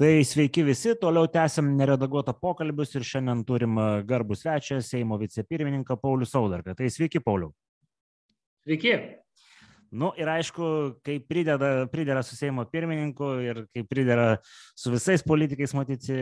Tai 0.00 0.22
sveiki 0.24 0.62
visi, 0.64 0.94
toliau 0.96 1.28
tęsiam 1.28 1.66
neredaguotą 1.76 2.32
pokalbius 2.40 2.94
ir 2.96 3.02
šiandien 3.04 3.42
turim 3.44 3.74
e, 3.76 3.88
garbų 4.08 4.32
svečią 4.40 4.78
Seimo 4.80 5.18
vicepirmininką 5.20 5.98
Paulių 6.00 6.24
Saudarką. 6.24 6.72
Tai 6.78 6.86
sveiki, 6.88 7.20
Pauliu. 7.20 7.50
Sveiki. 8.64 8.94
Nu 9.92 10.08
ir 10.16 10.30
aišku, 10.32 10.70
kai 11.04 11.18
prideda, 11.20 11.84
pridera 11.92 12.22
su 12.24 12.38
Seimo 12.38 12.64
pirmininku 12.72 13.28
ir 13.44 13.60
kai 13.74 13.82
pridera 13.90 14.38
su 14.72 14.94
visais 14.94 15.20
politikais, 15.20 15.74
matyti, 15.76 16.16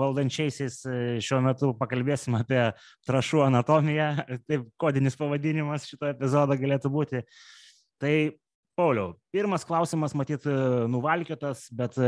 valdančiaisiais, 0.00 0.80
e, 0.82 0.96
šiuo 1.22 1.38
metu 1.46 1.70
pakalbėsim 1.78 2.34
apie 2.40 2.64
trašų 3.06 3.44
anatomiją, 3.46 4.08
taip 4.50 4.64
kodinis 4.82 5.14
pavadinimas 5.20 5.86
šito 5.92 6.10
epizodo 6.10 6.58
galėtų 6.58 6.90
būti. 6.90 7.22
Tai, 8.02 8.16
Pauliau, 8.74 9.14
pirmas 9.30 9.68
klausimas, 9.68 10.16
matyt, 10.18 10.50
nuvalkiotas, 10.90 11.68
bet 11.70 12.02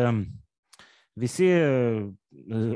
Visi 1.14 1.46
e, 1.46 1.66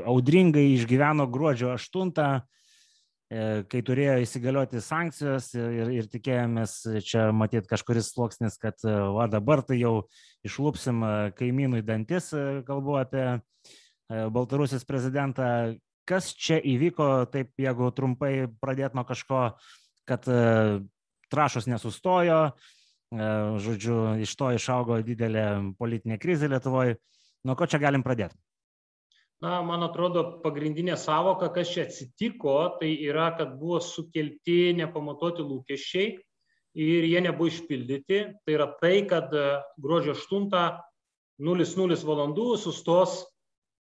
audringai 0.07 0.69
išgyveno 0.77 1.25
gruodžio 1.27 1.73
8, 1.73 2.11
e, 2.15 3.41
kai 3.67 3.81
turėjo 3.83 4.15
įsigalioti 4.23 4.79
sankcijos 4.83 5.51
ir, 5.57 5.91
ir 5.97 6.07
tikėjomės 6.07 6.75
čia 7.03 7.25
matyti 7.35 7.67
kažkuris 7.67 8.13
sluoksnis, 8.13 8.55
kad 8.61 8.79
e, 8.87 8.95
va 9.17 9.27
dabar 9.27 9.63
tai 9.67 9.81
jau 9.81 10.07
išlūpsim 10.47 11.03
kaimynų 11.35 11.81
į 11.81 11.87
dantis, 11.89 12.31
kalbu 12.67 12.95
apie 13.01 13.27
Baltarusijos 14.07 14.87
prezidentą. 14.87 15.75
Kas 16.07 16.31
čia 16.33 16.57
įvyko, 16.63 17.27
taip 17.29 17.51
jeigu 17.59 17.91
trumpai 17.93 18.47
pradėt 18.63 18.95
nuo 18.97 19.03
kažko, 19.05 19.43
kad 20.09 20.23
trašos 21.29 21.67
nesustojo, 21.69 22.39
žodžiu, 23.61 23.99
iš 24.23 24.33
to 24.39 24.49
išaugo 24.55 24.97
didelė 25.05 25.45
politinė 25.77 26.17
krizė 26.23 26.49
Lietuvoje 26.49 26.97
Nuo 27.47 27.55
ko 27.55 27.67
čia 27.69 27.79
galim 27.81 28.03
pradėti? 28.03 28.35
Na, 29.39 29.61
man 29.63 29.85
atrodo, 29.85 30.41
pagrindinė 30.43 30.97
savoka, 30.99 31.47
kas 31.55 31.69
čia 31.71 31.85
atsitiko, 31.87 32.55
tai 32.81 32.91
yra, 33.07 33.29
kad 33.39 33.53
buvo 33.59 33.79
sukelti 33.79 34.73
nepamatuoti 34.75 35.45
lūkesčiai 35.47 36.09
ir 36.75 37.07
jie 37.07 37.21
nebuvo 37.23 37.47
išpildyti. 37.47 38.19
Tai 38.43 38.55
yra 38.57 38.67
tai, 38.81 38.97
kad 39.07 39.31
e, 39.31 39.45
gruodžio 39.79 40.17
8.00 40.19 42.01
valandų 42.09 42.49
sustos 42.59 43.21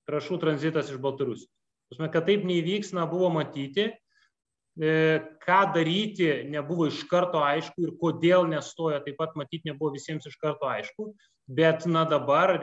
trašų 0.09 0.37
tranzitas 0.43 0.93
iš 0.93 1.01
Baltarusijos. 1.01 1.53
Pasme, 1.89 2.11
kad 2.13 2.29
taip 2.29 2.45
neįvyks, 2.45 2.93
na, 2.97 3.07
buvo 3.09 3.31
matyti, 3.33 3.89
e, 4.77 4.93
ką 5.41 5.61
daryti 5.73 6.29
nebuvo 6.53 6.91
iš 6.93 7.01
karto 7.09 7.41
aišku 7.41 7.87
ir 7.87 7.95
kodėl 8.01 8.45
nestoja, 8.53 9.01
taip 9.05 9.17
pat 9.21 9.33
matyti 9.41 9.73
nebuvo 9.73 9.95
visiems 9.97 10.29
iš 10.29 10.37
karto 10.45 10.69
aišku, 10.69 11.15
bet 11.49 11.89
na 11.89 12.05
dabar 12.09 12.59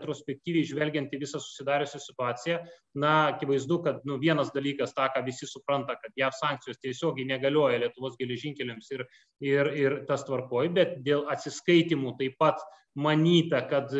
retrospektyviai 0.00 0.66
žvelgiant 0.66 1.12
į 1.12 1.20
visą 1.20 1.40
susidariusią 1.42 2.00
situaciją, 2.02 2.58
na, 3.02 3.12
akivaizdu, 3.34 3.80
kad 3.84 4.00
nu, 4.08 4.18
vienas 4.22 4.52
dalykas, 4.54 4.94
tą, 4.96 5.10
ką 5.14 5.22
visi 5.26 5.48
supranta, 5.48 5.98
kad 6.00 6.16
JAV 6.16 6.34
sankcijos 6.38 6.80
tiesiogiai 6.80 7.28
negalioja 7.28 7.82
Lietuvos 7.84 8.16
geležinkeliams 8.20 8.90
ir, 8.96 9.06
ir, 9.44 9.72
ir 9.76 9.98
tas 10.08 10.24
tvarkoj, 10.28 10.72
bet 10.76 10.98
dėl 11.06 11.26
atsiskaitimų 11.32 12.16
taip 12.20 12.40
pat 12.40 12.64
manyta, 12.98 13.62
kad 13.70 13.92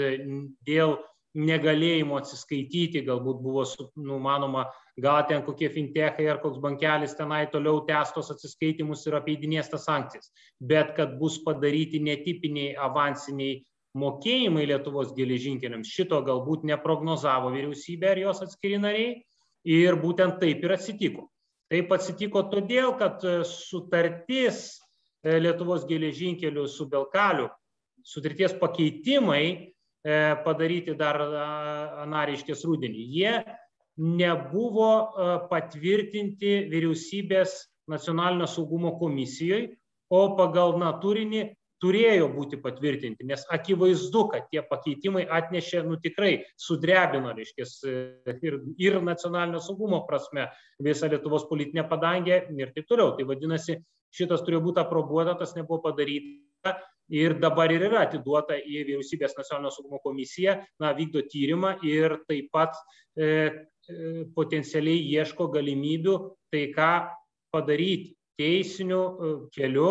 dėl 0.67 0.99
negalėjimo 1.39 2.17
atsiskaityti, 2.19 3.05
galbūt 3.07 3.39
buvo 3.43 3.63
numanoma, 3.97 4.65
gal 4.99 5.23
ten 5.29 5.45
kokie 5.47 5.69
fintechai 5.71 6.27
ar 6.27 6.41
koks 6.43 6.59
bankelis 6.63 7.15
tenai 7.15 7.45
toliau 7.53 7.85
testos 7.87 8.33
atsiskaitimus 8.35 9.07
ir 9.07 9.19
apeidinės 9.21 9.71
tas 9.71 9.87
sankcijas, 9.87 10.33
bet 10.61 10.97
kad 10.97 11.15
bus 11.21 11.39
padaryti 11.45 12.03
netipiniai 12.03 12.75
avansiniai 12.75 13.61
mokėjimai 13.99 14.69
Lietuvos 14.71 15.15
geležinkeliams 15.17 15.91
šito 15.91 16.21
galbūt 16.27 16.65
neprognozavo 16.69 17.51
vyriausybė 17.55 18.13
ar 18.13 18.23
jos 18.23 18.43
atskiri 18.47 18.79
nariai 18.79 19.15
ir 19.67 19.99
būtent 20.01 20.39
taip 20.43 20.63
ir 20.65 20.77
atsitiko. 20.77 21.27
Taip 21.71 21.93
atsitiko 21.95 22.43
todėl, 22.51 22.97
kad 22.99 23.23
e, 23.23 23.41
sutartis 23.47 24.81
e, 25.23 25.39
Lietuvos 25.39 25.85
geležinkelių 25.87 26.67
su 26.71 26.89
Belkaliu, 26.91 27.47
sutarties 28.03 28.57
pakeitimai 28.59 29.45
e, 29.47 29.61
padaryti 30.45 30.97
dar 30.99 31.21
anariškės 32.07 32.65
rūdienį, 32.67 33.05
jie 33.15 33.35
nebuvo 34.01 35.47
patvirtinti 35.51 36.71
vyriausybės 36.73 37.59
nacionalinio 37.91 38.47
saugumo 38.49 38.95
komisijoje, 38.99 39.75
o 40.11 40.23
pagal 40.39 40.79
na, 40.81 40.95
turinį 41.03 41.43
turėjo 41.81 42.29
būti 42.35 42.59
patvirtinti, 42.61 43.27
nes 43.29 43.47
akivaizdu, 43.53 44.27
kad 44.33 44.49
tie 44.53 44.63
pakeitimai 44.67 45.25
atnešė, 45.39 45.83
nu 45.87 45.97
tikrai 46.03 46.33
sudrebino, 46.61 47.33
reiškės, 47.37 47.73
ir, 48.45 48.59
ir 48.81 49.01
nacionalinio 49.05 49.63
saugumo 49.65 50.03
prasme 50.09 50.49
visą 50.83 51.11
Lietuvos 51.11 51.49
politinę 51.49 51.87
padangę 51.89 52.43
ir 52.53 52.75
taip 52.77 52.89
toliau. 52.91 53.15
Tai 53.17 53.27
vadinasi, 53.33 53.81
šitas 54.15 54.45
turėjo 54.47 54.65
būti 54.69 54.83
aprobuota, 54.85 55.37
tas 55.41 55.57
nebuvo 55.57 55.81
padaryta 55.89 56.77
ir 57.11 57.35
dabar 57.43 57.73
ir 57.75 57.89
yra 57.89 58.05
atiduota 58.07 58.57
į 58.59 58.85
vyriausybės 58.85 59.35
nacionalinio 59.39 59.75
saugumo 59.75 60.01
komisiją, 60.05 60.61
na, 60.83 60.93
vykdo 60.95 61.25
tyrimą 61.33 61.75
ir 61.87 62.21
taip 62.31 62.53
pat 62.55 62.77
e, 63.17 63.27
e, 63.27 64.25
potencialiai 64.37 65.03
ieško 65.17 65.51
galimybių 65.57 66.17
tai 66.55 66.69
ką 66.77 66.93
padaryti 67.55 68.15
teisiniu 68.39 69.03
e, 69.03 69.33
keliu 69.57 69.91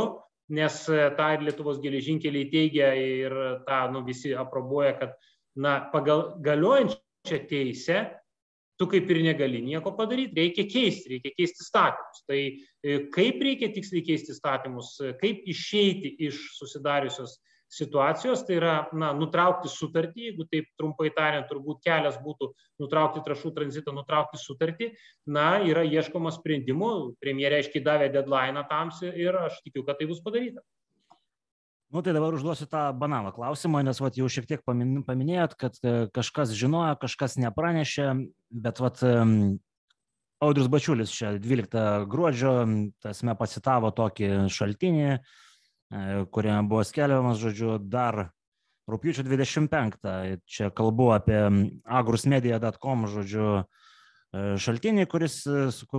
nes 0.50 0.78
e, 0.90 1.02
tą 1.18 1.28
ir 1.36 1.44
Lietuvos 1.48 1.82
geležinkeliai 1.84 2.50
teigia 2.52 2.94
ir 2.98 3.36
tą 3.68 3.84
nu, 3.94 4.04
visi 4.08 4.34
aprobuoja, 4.36 4.96
kad 5.02 5.14
na, 5.60 5.80
pagal 5.94 6.34
galiojančią 6.46 7.44
teisę 7.50 8.02
tu 8.80 8.88
kaip 8.88 9.10
ir 9.12 9.20
negali 9.26 9.60
nieko 9.60 9.92
padaryti, 9.98 10.38
reikia 10.40 10.64
keisti, 10.72 11.18
reikia 11.18 11.36
keisti 11.36 11.66
statymus. 11.68 12.24
Tai 12.30 12.40
e, 12.40 12.98
kaip 13.12 13.42
reikia 13.44 13.74
tiksliai 13.76 14.06
keisti 14.08 14.36
statymus, 14.38 14.94
kaip 15.20 15.44
išeiti 15.52 16.16
iš 16.30 16.40
susidariusios 16.56 17.36
situacijos, 17.70 18.42
tai 18.48 18.58
yra 18.58 18.74
na, 18.98 19.12
nutraukti 19.14 19.70
sutartį, 19.70 20.32
jeigu 20.32 20.46
taip 20.50 20.68
trumpai 20.80 21.12
tariant, 21.14 21.46
turbūt 21.50 21.84
kelias 21.86 22.18
būtų 22.24 22.50
nutraukti 22.82 23.22
trašų 23.26 23.54
tranzitą, 23.56 23.94
nutraukti 23.94 24.42
sutartį, 24.42 24.90
na, 25.30 25.62
yra 25.62 25.86
ieškoma 25.86 26.34
sprendimų, 26.34 26.92
premjerė 27.22 27.62
aiškiai 27.62 27.86
davė 27.86 28.10
deadline 28.16 28.66
tam 28.72 28.92
ir 29.06 29.38
aš 29.46 29.62
tikiu, 29.62 29.86
kad 29.86 30.02
tai 30.02 30.10
bus 30.10 30.22
padaryta. 30.26 30.66
Nu, 31.90 32.04
tai 32.06 32.14
dabar 32.14 32.36
užduosiu 32.38 32.68
tą 32.70 32.90
banalą 32.94 33.32
klausimą, 33.34 33.82
nes 33.86 33.98
vat, 34.02 34.18
jau 34.18 34.28
šiek 34.30 34.46
tiek 34.50 34.62
paminėjot, 34.66 35.56
kad 35.58 35.78
e, 35.82 35.94
kažkas 36.14 36.54
žinojo, 36.58 36.94
kažkas 37.02 37.38
nepranešė, 37.42 38.12
bet 38.66 38.82
vat, 38.82 39.02
Audrius 40.40 40.70
Bačiulis 40.72 41.12
čia 41.12 41.34
12 41.36 42.06
gruodžio, 42.08 42.54
tasme 43.04 43.34
pacitavo 43.36 43.90
tokį 43.92 44.30
šaltinį, 44.54 45.10
E, 45.10 45.49
kuriame 45.90 46.68
buvo 46.70 46.84
skelbiamas, 46.86 47.40
žodžiu, 47.42 47.78
dar 47.82 48.30
rūpiučio 48.90 49.26
25. 49.26 49.98
Čia 50.50 50.70
kalbu 50.76 51.12
apie 51.16 51.40
agrusmedia.com, 51.86 53.08
žodžiu, 53.10 53.50
e, 53.60 54.46
šaltinį, 54.62 55.08
kuris, 55.10 55.42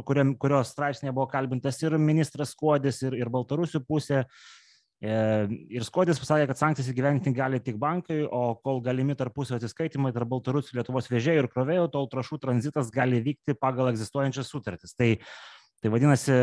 kuriam, 0.07 0.35
kurios 0.41 0.73
straipsnėje 0.75 1.15
buvo 1.17 1.29
kalbintas 1.31 1.81
ir 1.85 1.99
ministras 1.99 2.55
Skuodis, 2.57 3.03
ir, 3.07 3.19
ir 3.21 3.31
Baltarusių 3.33 3.83
pusė. 3.87 4.25
E, 5.01 5.13
ir 5.73 5.87
Skuodis 5.87 6.21
pasakė, 6.21 6.51
kad 6.51 6.61
sankcijas 6.61 6.91
įgyventi 6.93 7.33
gali 7.37 7.63
tik 7.65 7.79
bankai, 7.81 8.21
o 8.27 8.57
kol 8.61 8.83
galimi 8.85 9.17
tarpusio 9.17 9.57
atsiskaitimai 9.57 10.13
tarp 10.17 10.29
Baltarusių, 10.35 10.77
Lietuvos 10.77 11.09
vežėjų 11.13 11.47
ir 11.47 11.51
krovėjų, 11.53 11.87
tol 11.95 12.11
trašų 12.13 12.43
tranzitas 12.43 12.93
gali 12.95 13.23
vykti 13.25 13.57
pagal 13.59 13.95
egzistuojančias 13.95 14.53
sutartis. 14.53 14.95
Tai 14.99 15.15
Tai 15.81 15.89
vadinasi, 15.95 16.35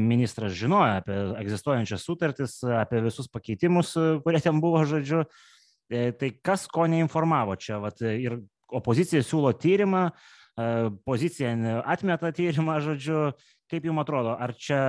ministras 0.00 0.54
žinojo 0.56 0.94
apie 1.02 1.16
egzistuojančias 1.42 2.04
sutartis, 2.06 2.54
apie 2.64 3.02
visus 3.04 3.28
pakeitimus, 3.28 3.92
kurie 4.24 4.40
ten 4.40 4.56
buvo, 4.62 4.80
žodžiu. 4.88 5.26
E, 5.92 6.10
tai 6.16 6.30
kas 6.42 6.64
ko 6.72 6.86
neinformavo 6.88 7.58
čia? 7.60 7.76
Vat, 7.82 8.00
ir 8.00 8.38
opozicija 8.72 9.20
siūlo 9.20 9.52
tyrimą, 9.60 10.06
e, 10.08 10.68
pozicija 11.04 11.52
atmeta 11.84 12.32
tyrimą, 12.32 12.80
žodžiu. 12.88 13.28
Kaip 13.66 13.84
jums 13.84 13.98
atrodo, 13.98 14.32
ar 14.38 14.52
čia, 14.54 14.80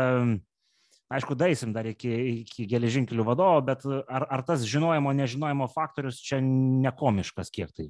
aišku, 1.10 1.34
daisim 1.34 1.72
dar 1.74 1.88
iki, 1.90 2.12
iki 2.46 2.68
geležinkelių 2.70 3.26
vadovo, 3.26 3.64
bet 3.66 3.84
ar, 3.90 4.28
ar 4.30 4.44
tas 4.46 4.64
žinojimo, 4.70 5.16
nežinojimo 5.18 5.66
faktorius 5.74 6.22
čia 6.22 6.40
nekomiškas 6.46 7.50
kiek 7.52 7.74
tai? 7.74 7.90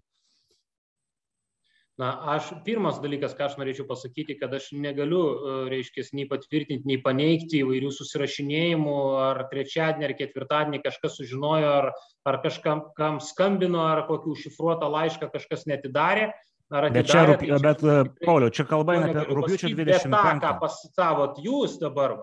Na 1.97 2.11
aš 2.35 2.51
pirmas 2.65 2.99
dalykas 3.01 3.33
ką 3.37 3.47
aš 3.47 3.55
norėčiau 3.57 3.87
pasakyti 3.89 4.35
kad 4.37 4.51
aš 4.53 4.69
negaliu 4.77 5.21
e, 5.25 5.53
reiškias 5.73 6.11
nei 6.13 6.27
patvirtint 6.29 6.85
nei 6.85 6.99
paneigti 7.01 7.63
įvairių 7.63 7.89
susirašinėjimų 7.95 8.97
ar 9.23 9.41
trečiadienį 9.49 10.05
ar 10.05 10.13
ketvirtadienį 10.19 10.81
kažkas 10.83 11.17
sužinojo 11.17 11.71
ar 11.79 11.89
ar 12.27 12.37
kažkam 12.43 12.83
kam 12.97 13.17
skambino 13.23 13.81
ar 13.87 14.03
kokį 14.09 14.35
užšifruotą 14.35 14.91
laišką 14.93 15.31
kažkas 15.33 15.65
neatidarė 15.71 16.29
ar 16.69 16.87
atidarė. 16.89 16.97
Bet 16.99 17.09
čia, 17.09 17.23
rūp... 17.29 17.43
tai 17.43 17.59
bet, 17.65 17.81
e, 17.83 18.25
Pauliau, 18.27 18.53
čia 18.53 18.65
kalba 18.69 18.97
eina 18.97 19.09
apie 19.11 19.37
rūpiučio 19.39 19.71
25. 19.71 19.77
Bet 19.77 20.17
tą, 20.17 20.33
ką 20.43 20.51
pasitavot 20.61 21.39
jūs 21.43 21.77
dabar, 21.81 22.17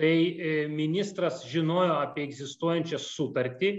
tai 0.00 0.14
e, 0.14 0.54
ministras 0.72 1.42
žinojo 1.50 1.98
apie 1.98 2.26
egzistuojančią 2.28 3.00
sutartį 3.02 3.72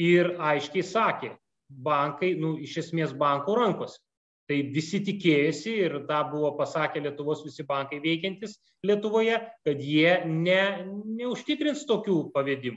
ir 0.00 0.32
aiškiai 0.40 0.86
sakė, 0.86 1.34
bankai, 1.68 2.32
nu, 2.38 2.54
iš 2.62 2.78
esmės 2.86 3.12
bankų 3.18 3.58
rankose. 3.58 4.00
Tai 4.52 4.58
visi 4.68 4.98
tikėjosi 5.00 5.72
ir 5.86 5.94
tą 6.04 6.18
buvo 6.28 6.50
pasakę 6.58 7.00
Lietuvos 7.00 7.40
visi 7.40 7.64
bankai 7.64 8.02
veikiantis 8.04 8.58
Lietuvoje, 8.84 9.38
kad 9.64 9.80
jie 9.80 10.18
ne, 10.28 10.58
neužtikrins 11.16 11.86
tokių 11.88 12.18
pavedimų. 12.34 12.76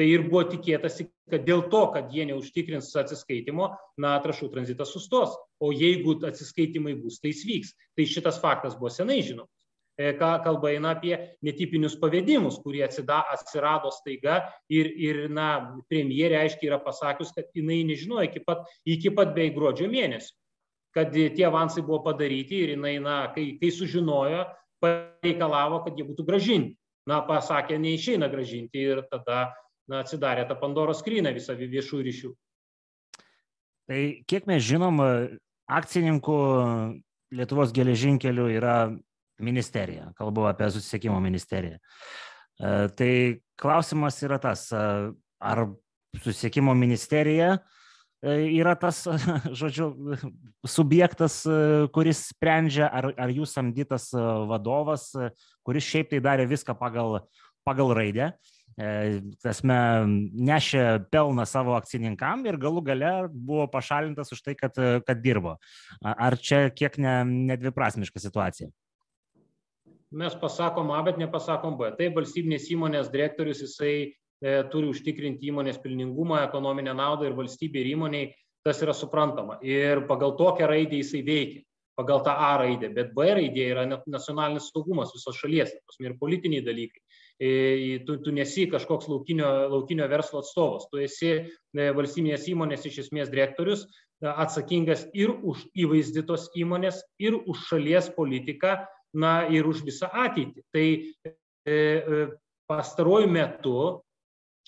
Tai 0.00 0.06
ir 0.08 0.24
buvo 0.30 0.46
tikėtasi, 0.48 1.10
kad 1.28 1.44
dėl 1.44 1.66
to, 1.74 1.82
kad 1.92 2.08
jie 2.16 2.24
neužtikrins 2.30 2.88
atsiskaitimo, 2.96 3.68
na, 4.00 4.14
trašų 4.24 4.48
tranzitas 4.54 4.94
sustos. 4.96 5.34
O 5.60 5.68
jeigu 5.76 6.16
atsiskaitimai 6.24 6.94
bus, 6.96 7.20
tai 7.20 7.34
jis 7.34 7.44
vyks. 7.50 7.74
Tai 7.92 8.08
šitas 8.08 8.40
faktas 8.40 8.78
buvo 8.80 8.88
senai 8.94 9.20
žinomas. 9.20 9.52
E, 10.00 10.14
kalba 10.16 10.70
eina 10.72 10.94
apie 10.96 11.12
netipinius 11.44 11.98
pavedimus, 12.00 12.56
kurie 12.64 12.86
atsirado 12.86 13.92
staiga 13.92 14.38
ir, 14.72 14.88
ir 14.96 15.26
na, 15.28 15.76
premjerė 15.92 16.40
aiškiai 16.40 16.72
yra 16.72 16.80
pasakius, 16.80 17.34
kad 17.36 17.52
jinai 17.52 17.82
nežinojo 17.84 18.24
iki 18.30 18.40
pat, 18.46 18.64
iki 18.88 19.12
pat 19.12 19.36
bei 19.36 19.52
gruodžio 19.52 19.92
mėnesio, 19.92 20.32
kad 20.94 21.12
tie 21.12 21.46
avansai 21.48 21.84
buvo 21.84 22.02
padaryti 22.04 22.62
ir 22.64 22.74
jinai, 22.76 22.96
na, 23.02 23.16
kai, 23.34 23.56
kai 23.60 23.72
sužinojo, 23.72 24.44
pareikalavo, 24.82 25.82
kad 25.86 25.98
jie 25.98 26.06
būtų 26.06 26.26
gražinti. 26.28 26.76
Na, 27.08 27.18
pasakė, 27.26 27.80
neišeina 27.82 28.28
gražinti 28.30 28.78
ir 28.78 29.02
tada 29.10 29.48
na, 29.90 30.02
atsidarė 30.04 30.44
tą 30.46 30.54
Pandoros 30.60 31.00
skryną 31.02 31.32
visą 31.34 31.56
viešų 31.58 32.02
ryšių. 32.06 32.30
Tai 33.90 34.02
kiek 34.30 34.46
mes 34.46 34.62
žinom, 34.62 35.00
akcininkų 35.66 36.38
Lietuvos 37.32 37.72
geležinkelių 37.74 38.46
yra 38.52 38.76
ministerija, 39.42 40.10
kalbu 40.18 40.44
apie 40.50 40.68
susisiekimo 40.70 41.16
ministeriją. 41.24 41.78
E, 41.80 42.72
tai 42.92 43.12
klausimas 43.58 44.20
yra 44.22 44.36
tas, 44.38 44.66
ar 44.70 45.62
susisiekimo 46.20 46.74
ministerija 46.76 47.54
e, 47.56 47.60
yra 48.22 48.74
tas, 48.78 49.02
žodžiu, 49.60 49.90
subjektas, 50.66 51.42
kuris 51.94 52.26
sprendžia, 52.30 52.88
ar, 52.88 53.12
ar 53.18 53.34
jūs 53.34 53.54
samdytas 53.56 54.10
vadovas, 54.48 55.10
kuris 55.66 55.86
šiaip 55.86 56.12
tai 56.12 56.22
darė 56.24 56.46
viską 56.50 56.76
pagal, 56.78 57.22
pagal 57.66 57.94
raidę, 57.98 58.32
tasme, 59.42 59.78
nešė 60.32 60.84
pelną 61.12 61.44
savo 61.44 61.74
akcininkam 61.76 62.46
ir 62.48 62.56
galų 62.56 62.84
gale 62.86 63.10
buvo 63.32 63.66
pašalintas 63.68 64.32
už 64.32 64.40
tai, 64.46 64.54
kad, 64.56 64.78
kad 65.06 65.20
dirbo. 65.20 65.58
Ar 66.00 66.38
čia 66.40 66.70
kiek 66.72 66.96
ne, 67.02 67.18
nedviprasmiška 67.52 68.22
situacija? 68.22 68.70
mes 70.12 70.34
pasakom 70.36 70.90
A, 70.92 71.00
bet 71.02 71.16
nepasakom 71.16 71.76
B. 71.80 71.90
Taip, 71.96 72.14
valstybinės 72.18 72.68
įmonės 72.72 73.08
direktorius 73.12 73.62
jisai 73.64 73.94
e, 73.96 74.10
turi 74.72 74.88
užtikrinti 74.90 75.46
įmonės 75.52 75.78
pelningumą, 75.82 76.40
ekonominę 76.48 76.94
naudą 76.98 77.28
ir 77.28 77.36
valstybė 77.38 77.78
ir 77.78 77.90
įmoniai 77.92 78.30
tas 78.66 78.80
yra 78.82 78.94
suprantama. 78.94 79.58
Ir 79.62 80.04
pagal 80.08 80.36
tokią 80.38 80.66
raidę 80.70 80.98
jisai 80.98 81.22
veikia, 81.26 81.62
pagal 81.98 82.22
tą 82.24 82.34
A 82.34 82.56
raidę, 82.58 82.90
bet 82.94 83.12
B 83.14 83.26
raidė 83.36 83.66
yra 83.74 83.84
nacionalinis 83.86 84.70
saugumas 84.72 85.12
visos 85.14 85.36
šalies, 85.38 85.74
ir 86.00 86.16
politiniai 86.20 86.64
dalykai. 86.64 87.02
E, 87.42 87.98
tu, 88.06 88.18
tu 88.22 88.32
nesi 88.32 88.68
kažkoks 88.70 89.08
laukinio, 89.10 89.48
laukinio 89.72 90.06
verslo 90.08 90.42
atstovas, 90.42 90.86
tu 90.90 91.00
esi 91.02 91.32
e, 91.32 91.42
valstybinės 91.96 92.46
įmonės 92.52 92.86
iš 92.86 93.00
esmės 93.06 93.32
direktorius, 93.32 93.84
e, 94.22 94.30
atsakingas 94.30 95.08
ir 95.12 95.34
už 95.34 95.66
įvaizdytos 95.84 96.52
įmonės, 96.62 97.02
ir 97.18 97.40
už 97.40 97.66
šalies 97.70 98.12
politiką, 98.14 98.78
na 99.12 99.32
ir 99.52 99.66
už 99.68 99.82
visą 99.84 100.08
ateitį. 100.08 100.64
Tai 100.72 100.86
e, 100.88 101.34
e, 101.74 102.24
pastaruoju 102.70 103.28
metu, 103.32 103.76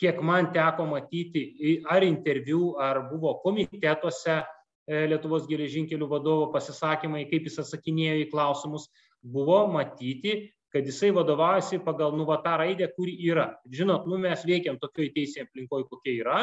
kiek 0.01 0.21
man 0.23 0.51
teko 0.55 0.87
matyti 0.91 1.45
ar 1.91 2.03
interviu, 2.07 2.75
ar 2.81 3.05
buvo 3.11 3.37
komitetuose 3.45 4.41
e, 4.41 5.07
Lietuvos 5.11 5.47
geležinkelių 5.49 6.09
vadovo 6.11 6.51
pasisakymai, 6.55 7.25
kaip 7.31 7.49
jis 7.49 7.61
atsakinėjo 7.63 8.19
į 8.25 8.29
klausimus, 8.33 8.89
buvo 9.23 9.65
matyti, 9.73 10.51
kad 10.75 10.87
jisai 10.87 11.13
vadovaujasi 11.15 11.79
pagal 11.87 12.17
nu 12.19 12.27
va 12.27 12.41
tą 12.43 12.57
raidę, 12.59 12.91
kuri 12.97 13.15
yra. 13.31 13.53
Žinot, 13.71 14.09
nu 14.11 14.19
mes 14.19 14.43
veikiam 14.45 14.81
tokioj 14.83 15.13
teisėje 15.15 15.47
aplinkoje, 15.47 15.87
kokia 15.87 16.15
yra, 16.19 16.41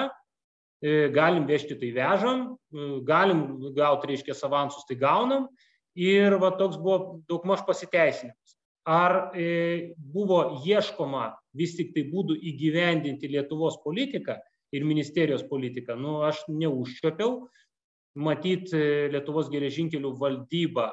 galim 1.14 1.46
vežti 1.46 1.76
tai 1.78 1.92
vežam, 1.94 2.46
galim 3.06 3.44
gauti, 3.76 4.08
reiškia, 4.14 4.38
avansus 4.48 4.88
tai 4.88 4.96
gaunam, 4.96 5.50
ir 5.96 6.38
va 6.40 6.54
toks 6.58 6.80
buvo 6.80 7.22
daugmaž 7.30 7.66
pasiteisinimas. 7.68 8.56
Ar 8.88 9.36
e, 9.38 9.94
buvo 9.94 10.64
ieškoma 10.66 11.36
vis 11.58 11.76
tik 11.78 11.94
tai 11.96 12.06
būdų 12.12 12.38
įgyvendinti 12.52 13.30
Lietuvos 13.32 13.80
politiką 13.84 14.38
ir 14.72 14.88
ministerijos 14.88 15.44
politiką, 15.48 15.98
nu 16.00 16.22
aš 16.28 16.46
neužčiopiau. 16.50 17.48
Matyt, 18.16 18.74
e, 18.76 19.08
Lietuvos 19.12 19.48
geležinkelių 19.52 20.12
valdyba, 20.20 20.90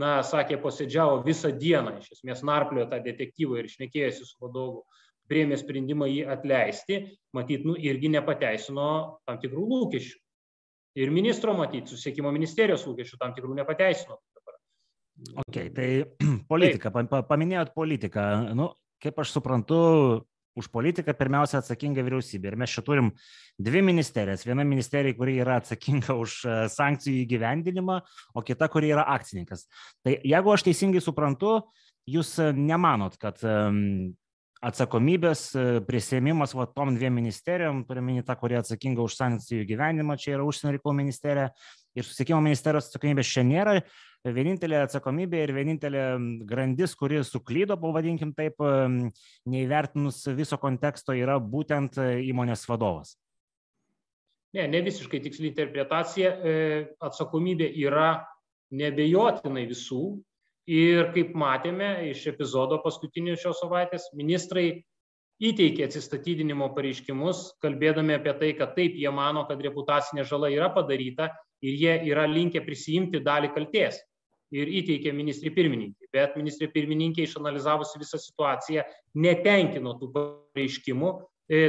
na, 0.00 0.22
sakė, 0.24 0.56
posėdžiavo 0.60 1.20
visą 1.26 1.50
dieną, 1.52 1.98
iš 2.00 2.14
esmės 2.16 2.40
narpliojo 2.48 2.88
tą 2.88 3.00
detektyvą 3.04 3.60
ir 3.60 3.68
šnekėjosi 3.68 4.24
su 4.24 4.38
vadovu, 4.40 4.84
priėmė 5.28 5.58
sprendimą 5.60 6.08
jį 6.08 6.22
atleisti, 6.32 6.98
matyt, 7.36 7.66
nu, 7.68 7.76
irgi 7.76 8.10
nepateisino 8.12 8.88
tam 9.28 9.40
tikrų 9.42 9.66
lūkesčių. 9.68 10.18
Ir 11.02 11.12
ministro, 11.12 11.54
matyt, 11.56 11.88
susiekimo 11.88 12.32
ministerijos 12.32 12.84
lūkesčių 12.88 13.20
tam 13.20 13.36
tikrų 13.36 13.56
nepateisino. 13.60 14.18
Ok, 15.44 15.58
tai 15.76 15.88
politika, 16.52 16.92
paminėjot 16.92 17.72
politiką. 17.76 18.24
Nu, 18.56 18.72
kaip 19.02 19.18
aš 19.22 19.34
suprantu, 19.34 19.80
už 20.54 20.68
politiką 20.68 21.14
pirmiausia 21.16 21.60
atsakinga 21.62 22.04
vyriausybė. 22.04 22.52
Ir 22.52 22.56
mes 22.60 22.72
čia 22.72 22.84
turim 22.84 23.10
dvi 23.60 23.82
ministerijas. 23.84 24.44
Viena 24.44 24.66
ministerija, 24.68 25.16
kuri 25.16 25.38
yra 25.40 25.58
atsakinga 25.62 26.16
už 26.20 26.34
e, 26.44 26.56
sankcijų 26.72 27.22
įgyvendinimą, 27.24 28.00
o 28.36 28.44
kita, 28.44 28.68
kuri 28.72 28.92
yra 28.92 29.06
akcininkas. 29.14 29.64
Tai 30.04 30.18
jeigu 30.20 30.52
aš 30.52 30.66
teisingai 30.68 31.00
suprantu, 31.04 31.60
jūs 32.10 32.34
e, 32.42 32.50
nemanot, 32.56 33.16
kad 33.22 33.40
atsakomybės 34.62 35.40
e, 35.56 35.64
prisėmimas 35.86 36.54
va 36.54 36.68
tom 36.70 36.92
dviem 36.94 37.16
ministerijom, 37.18 37.82
turime 37.88 38.20
tą, 38.26 38.36
kuri 38.38 38.60
atsakinga 38.60 39.02
už 39.02 39.16
sankcijų 39.18 39.66
gyvenimą, 39.72 40.18
čia 40.20 40.36
yra 40.36 40.46
užsienio 40.46 40.76
reikalų 40.76 40.98
ministerija 41.00 41.48
ir 41.98 42.06
susiekimo 42.06 42.38
ministerijos 42.44 42.90
atsakomybės 42.90 43.32
čia 43.32 43.42
nėra 43.46 43.80
vienintelė 44.30 44.78
atsakomybė 44.84 45.42
ir 45.42 45.52
vienintelė 45.56 46.02
grandis, 46.46 46.94
kuri 46.94 47.22
suklydo, 47.26 47.76
pavadinkim 47.80 48.32
taip, 48.36 48.60
neįvertinus 49.50 50.22
viso 50.36 50.58
konteksto, 50.62 51.14
yra 51.16 51.38
būtent 51.42 51.98
e, 51.98 52.22
įmonės 52.30 52.68
vadovas. 52.70 53.16
Ne, 54.54 54.68
ne 54.68 54.82
visiškai 54.84 55.22
tiksli 55.24 55.50
interpretacija. 55.50 56.30
E, 56.30 56.54
atsakomybė 57.02 57.72
yra 57.82 58.28
nebejotinai 58.70 59.66
visų. 59.70 60.20
Ir 60.70 61.08
kaip 61.16 61.32
matėme 61.34 62.06
iš 62.12 62.28
epizodo 62.30 62.78
paskutinio 62.84 63.34
šios 63.34 63.58
savaitės, 63.58 64.12
ministrai 64.14 64.84
įteikė 65.42 65.88
atsistatydinimo 65.88 66.68
pareiškimus, 66.76 67.56
kalbėdami 67.64 68.14
apie 68.14 68.36
tai, 68.38 68.52
kad 68.54 68.76
taip 68.76 68.94
jie 68.94 69.10
mano, 69.10 69.42
kad 69.48 69.58
reputacinė 69.58 70.22
žala 70.28 70.52
yra 70.54 70.70
padaryta 70.70 71.32
ir 71.66 71.74
jie 71.80 71.96
yra 72.12 72.28
linkę 72.30 72.62
prisijimti 72.62 73.18
dalį 73.26 73.50
kalties 73.56 73.98
ir 74.52 74.70
įteikė 74.80 75.12
ministrė 75.16 75.52
pirmininkė. 75.56 76.08
Bet 76.12 76.36
ministrė 76.36 76.68
pirmininkė 76.72 77.24
išanalizavusi 77.26 78.00
visą 78.00 78.20
situaciją 78.20 78.84
netenkino 79.24 79.96
tų 80.00 80.10
pareiškimų, 80.16 81.12
e, 81.48 81.62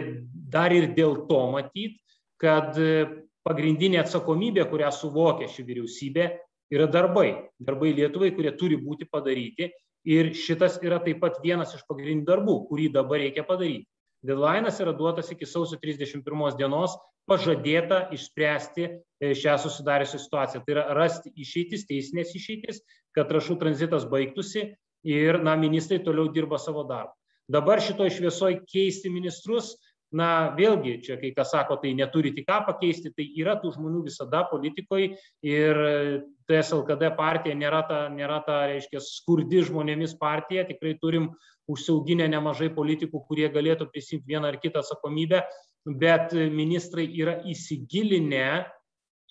dar 0.54 0.76
ir 0.76 0.90
dėl 0.98 1.24
to 1.30 1.40
matyt, 1.56 1.96
kad 2.42 2.76
e, 2.80 3.06
pagrindinė 3.48 4.02
atsakomybė, 4.04 4.68
kurią 4.72 4.92
suvokia 4.96 5.48
ši 5.52 5.66
vyriausybė, 5.68 6.28
yra 6.74 6.90
darbai. 6.92 7.30
Darbai 7.60 7.94
Lietuvai, 7.96 8.34
kurie 8.36 8.54
turi 8.60 8.80
būti 8.80 9.08
padaryti. 9.10 9.72
Ir 10.04 10.34
šitas 10.36 10.82
yra 10.84 11.00
taip 11.00 11.22
pat 11.24 11.40
vienas 11.44 11.72
iš 11.78 11.86
pagrindinių 11.88 12.28
darbų, 12.28 12.58
kurį 12.68 12.90
dabar 12.92 13.22
reikia 13.24 13.46
padaryti. 13.48 13.88
Deadline'as 14.24 14.80
yra 14.84 14.92
duotas 14.96 15.32
iki 15.32 15.48
sausio 15.48 15.78
31 15.80 16.58
dienos, 16.60 16.96
pažadėta 17.30 18.08
išspręsti 18.16 18.86
e, 18.90 19.32
šią 19.38 19.58
susidariusią 19.64 20.20
situaciją. 20.22 20.64
Tai 20.66 20.76
yra 20.76 20.86
rasti 20.98 21.32
išeitis, 21.40 21.88
teisinės 21.90 22.36
išeitis, 22.38 22.84
kad 23.16 23.30
trašų 23.32 23.60
tranzitas 23.62 24.08
baigtųsi 24.10 24.72
ir 25.08 25.40
na, 25.44 25.56
ministrai 25.60 26.02
toliau 26.04 26.32
dirba 26.34 26.60
savo 26.60 26.86
darbą. 26.90 27.16
Dabar 27.52 27.82
šitoj 27.84 28.12
šviesoj 28.16 28.62
keisti 28.72 29.12
ministrus, 29.12 29.74
na 30.14 30.54
vėlgi, 30.54 31.00
čia 31.04 31.18
kai 31.18 31.32
kas 31.36 31.52
sako, 31.52 31.80
tai 31.82 31.96
neturi 31.98 32.32
tik 32.36 32.46
ką 32.48 32.60
pakeisti, 32.68 33.12
tai 33.18 33.26
yra 33.42 33.56
tų 33.60 33.74
žmonių 33.74 34.04
visada 34.06 34.44
politikoje 34.52 35.18
ir 35.42 35.80
TSLKD 36.48 37.10
partija 37.18 37.58
nėra 37.58 37.82
ta, 37.90 38.00
nėra 38.14 38.40
ta 38.46 38.60
reiškia, 38.70 39.02
skurdi 39.02 39.64
žmonėmis 39.66 40.14
partija, 40.22 40.68
tikrai 40.70 40.94
turim 41.02 41.32
užsiauginę 41.72 42.28
nemažai 42.30 42.70
politikų, 42.76 43.24
kurie 43.28 43.50
galėtų 43.50 43.90
prisimti 43.90 44.36
vieną 44.36 44.54
ar 44.54 44.60
kitą 44.62 44.84
atsakomybę, 44.84 45.42
bet 45.86 46.34
ministrai 46.54 47.10
yra 47.20 47.40
įsigilinę 47.50 48.64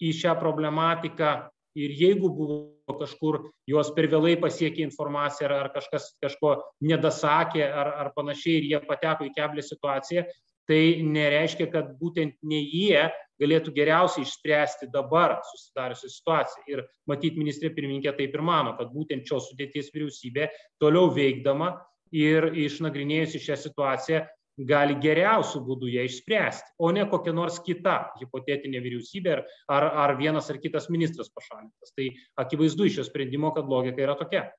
į 0.02 0.12
šią 0.18 0.36
problematiką 0.40 1.32
ir 1.78 1.94
jeigu 1.96 2.28
buvo 2.28 2.96
kažkur 2.98 3.38
juos 3.70 3.92
per 3.96 4.08
vėlai 4.12 4.34
pasiekė 4.40 4.82
informacija 4.84 5.48
ar, 5.48 5.54
ar 5.64 5.68
kažkas 5.72 6.10
kažko 6.20 6.56
nedasakė 6.84 7.64
ar, 7.64 7.92
ar 8.04 8.10
panašiai 8.16 8.58
ir 8.60 8.68
jie 8.72 8.80
pateko 8.88 9.28
į 9.28 9.32
keblę 9.36 9.64
situaciją, 9.64 10.26
tai 10.68 11.02
nereiškia, 11.02 11.68
kad 11.72 11.94
būtent 11.98 12.36
ne 12.46 12.60
jie 12.60 13.06
galėtų 13.42 13.72
geriausiai 13.74 14.26
išspręsti 14.26 14.90
dabar 14.92 15.38
susidariusią 15.48 16.10
situaciją. 16.12 16.66
Ir 16.70 16.84
matyt, 17.10 17.38
ministrė 17.40 17.72
pirmininkė 17.74 18.12
taip 18.18 18.36
ir 18.36 18.44
mano, 18.44 18.76
kad 18.78 18.92
būtent 18.94 19.26
šios 19.26 19.48
sudėties 19.50 19.90
vyriausybė 19.94 20.50
toliau 20.82 21.10
veikdama 21.14 21.72
ir 22.14 22.52
išnagrinėjusi 22.66 23.40
šią 23.42 23.58
situaciją 23.64 24.22
gali 24.58 24.96
geriausių 25.00 25.62
būdų 25.64 25.92
ją 25.94 26.04
išspręsti, 26.08 26.74
o 26.82 26.90
ne 26.92 27.04
kokia 27.08 27.32
nors 27.36 27.58
kita 27.64 28.12
hipotetinė 28.20 28.82
vyriausybė 28.84 29.36
ar, 29.72 29.86
ar 30.04 30.16
vienas 30.18 30.50
ar 30.52 30.58
kitas 30.60 30.90
ministras 30.92 31.32
pašalintas. 31.32 31.94
Tai 31.96 32.10
akivaizdu 32.44 32.88
iš 32.88 32.98
šio 32.98 33.06
sprendimo, 33.08 33.52
kad 33.56 33.68
logika 33.68 34.04
yra 34.04 34.16
tokia. 34.18 34.50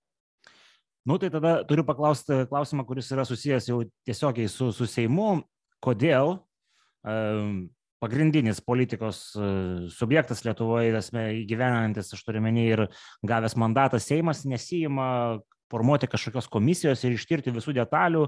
Nu, 1.05 1.19
tai 1.19 1.29
tada 1.29 1.59
turiu 1.67 1.83
paklausti 1.85 2.45
klausimą, 2.49 2.85
kuris 2.87 3.11
yra 3.11 3.25
susijęs 3.27 3.69
jau 3.69 3.81
tiesiogiai 4.07 4.49
su, 4.49 4.71
su 4.71 4.87
Seimu. 4.87 5.43
Kodėl 5.83 6.37
um, 7.03 7.65
pagrindinis 7.99 8.61
politikos 8.63 9.25
uh, 9.35 9.83
subjektas 9.91 10.45
Lietuvoje, 10.47 10.93
esmė 10.95 11.25
įgyvenantis, 11.41 12.13
aš 12.15 12.23
turiu 12.23 12.39
menį, 12.45 12.63
ir 12.71 12.85
gavęs 13.27 13.57
mandatą 13.59 13.99
Seimas 13.99 14.45
nesijima 14.47 15.41
formuoti 15.73 16.07
kažkokios 16.07 16.47
komisijos 16.53 17.03
ir 17.03 17.17
ištirti 17.17 17.51
visų 17.51 17.75
detalių, 17.75 18.27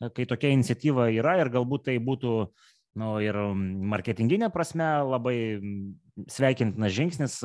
kai 0.00 0.26
tokia 0.28 0.52
iniciatyva 0.54 1.10
yra 1.12 1.36
ir 1.40 1.50
galbūt 1.52 1.88
tai 1.90 1.96
būtų 2.02 2.34
nu, 3.00 3.10
ir 3.22 3.36
marketinginė 3.92 4.50
prasme 4.52 4.88
labai 5.06 5.36
sveikintinas 6.30 6.94
žingsnis, 6.96 7.36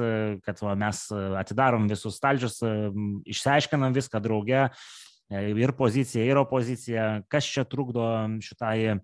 kad 0.46 0.62
va, 0.64 0.76
mes 0.80 1.06
atidarom 1.42 1.90
visus 1.92 2.18
stalčius, 2.20 2.62
išsiaiškinam 3.30 3.96
viską 3.96 4.22
drauge 4.24 4.66
ir 5.30 5.76
pozicija, 5.78 6.26
ir 6.26 6.40
opozicija, 6.42 7.06
kas 7.32 7.48
čia 7.50 7.66
trukdo 7.70 8.08
šitai 8.46 9.00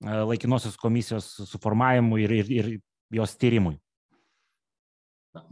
laikinosios 0.00 0.78
komisijos 0.78 1.32
suformavimui 1.50 2.22
ir, 2.24 2.34
ir, 2.42 2.52
ir 2.58 2.70
jos 3.18 3.34
tyrimui. 3.40 3.78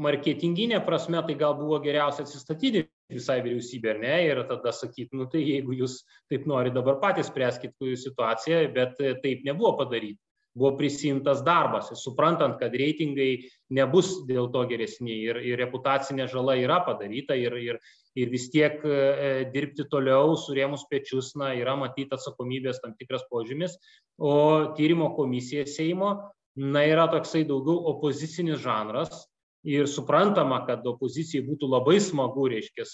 Marketinginė 0.00 0.80
prasme 0.86 1.20
tai 1.26 1.34
gal 1.38 1.56
buvo 1.58 1.78
geriausia 1.84 2.24
atsistatyti 2.24 2.86
visai 3.12 3.40
vyriausybė, 3.44 3.90
ar 3.92 3.98
ne, 4.02 4.14
ir 4.26 4.42
tada 4.48 4.72
sakyti, 4.74 5.14
nu 5.18 5.28
tai 5.30 5.42
jeigu 5.44 5.76
jūs 5.76 6.00
taip 6.30 6.46
nori, 6.50 6.72
dabar 6.74 6.98
patys 7.02 7.28
spręskit 7.30 7.76
situaciją, 8.02 8.62
bet 8.74 8.96
taip 9.22 9.44
nebuvo 9.46 9.76
padaryti. 9.82 10.18
Buvo 10.56 10.70
prisimtas 10.78 11.42
darbas, 11.44 11.90
suprantant, 12.00 12.54
kad 12.56 12.72
reitingai 12.72 13.42
nebus 13.76 14.22
dėl 14.24 14.48
to 14.54 14.62
geresni 14.70 15.18
ir, 15.26 15.36
ir 15.44 15.60
reputacinė 15.60 16.24
žala 16.32 16.54
yra 16.56 16.78
padaryta 16.86 17.36
ir, 17.36 17.52
ir, 17.60 17.80
ir 18.16 18.32
vis 18.32 18.46
tiek 18.54 18.80
e, 18.80 18.94
e 18.96 19.28
dirbti 19.52 19.84
toliau, 19.92 20.32
surėmus 20.40 20.86
pečius, 20.88 21.34
na, 21.36 21.50
yra 21.52 21.76
matyti 21.76 22.16
atsakomybės 22.16 22.80
tam 22.80 22.96
tikras 22.96 23.28
požymis, 23.28 23.76
o 24.16 24.72
tyrimo 24.80 25.10
komisija 25.18 25.66
Seimo, 25.68 26.14
na, 26.56 26.86
yra 26.88 27.04
toksai 27.12 27.44
daugiau 27.44 27.92
opozicinis 27.92 28.64
žanras, 28.64 29.26
ir 29.66 29.88
suprantama, 29.90 30.60
kad 30.66 30.86
opozicijai 30.86 31.44
būtų 31.46 31.68
labai 31.70 31.98
smagu, 32.02 32.46
reiškia, 32.52 32.86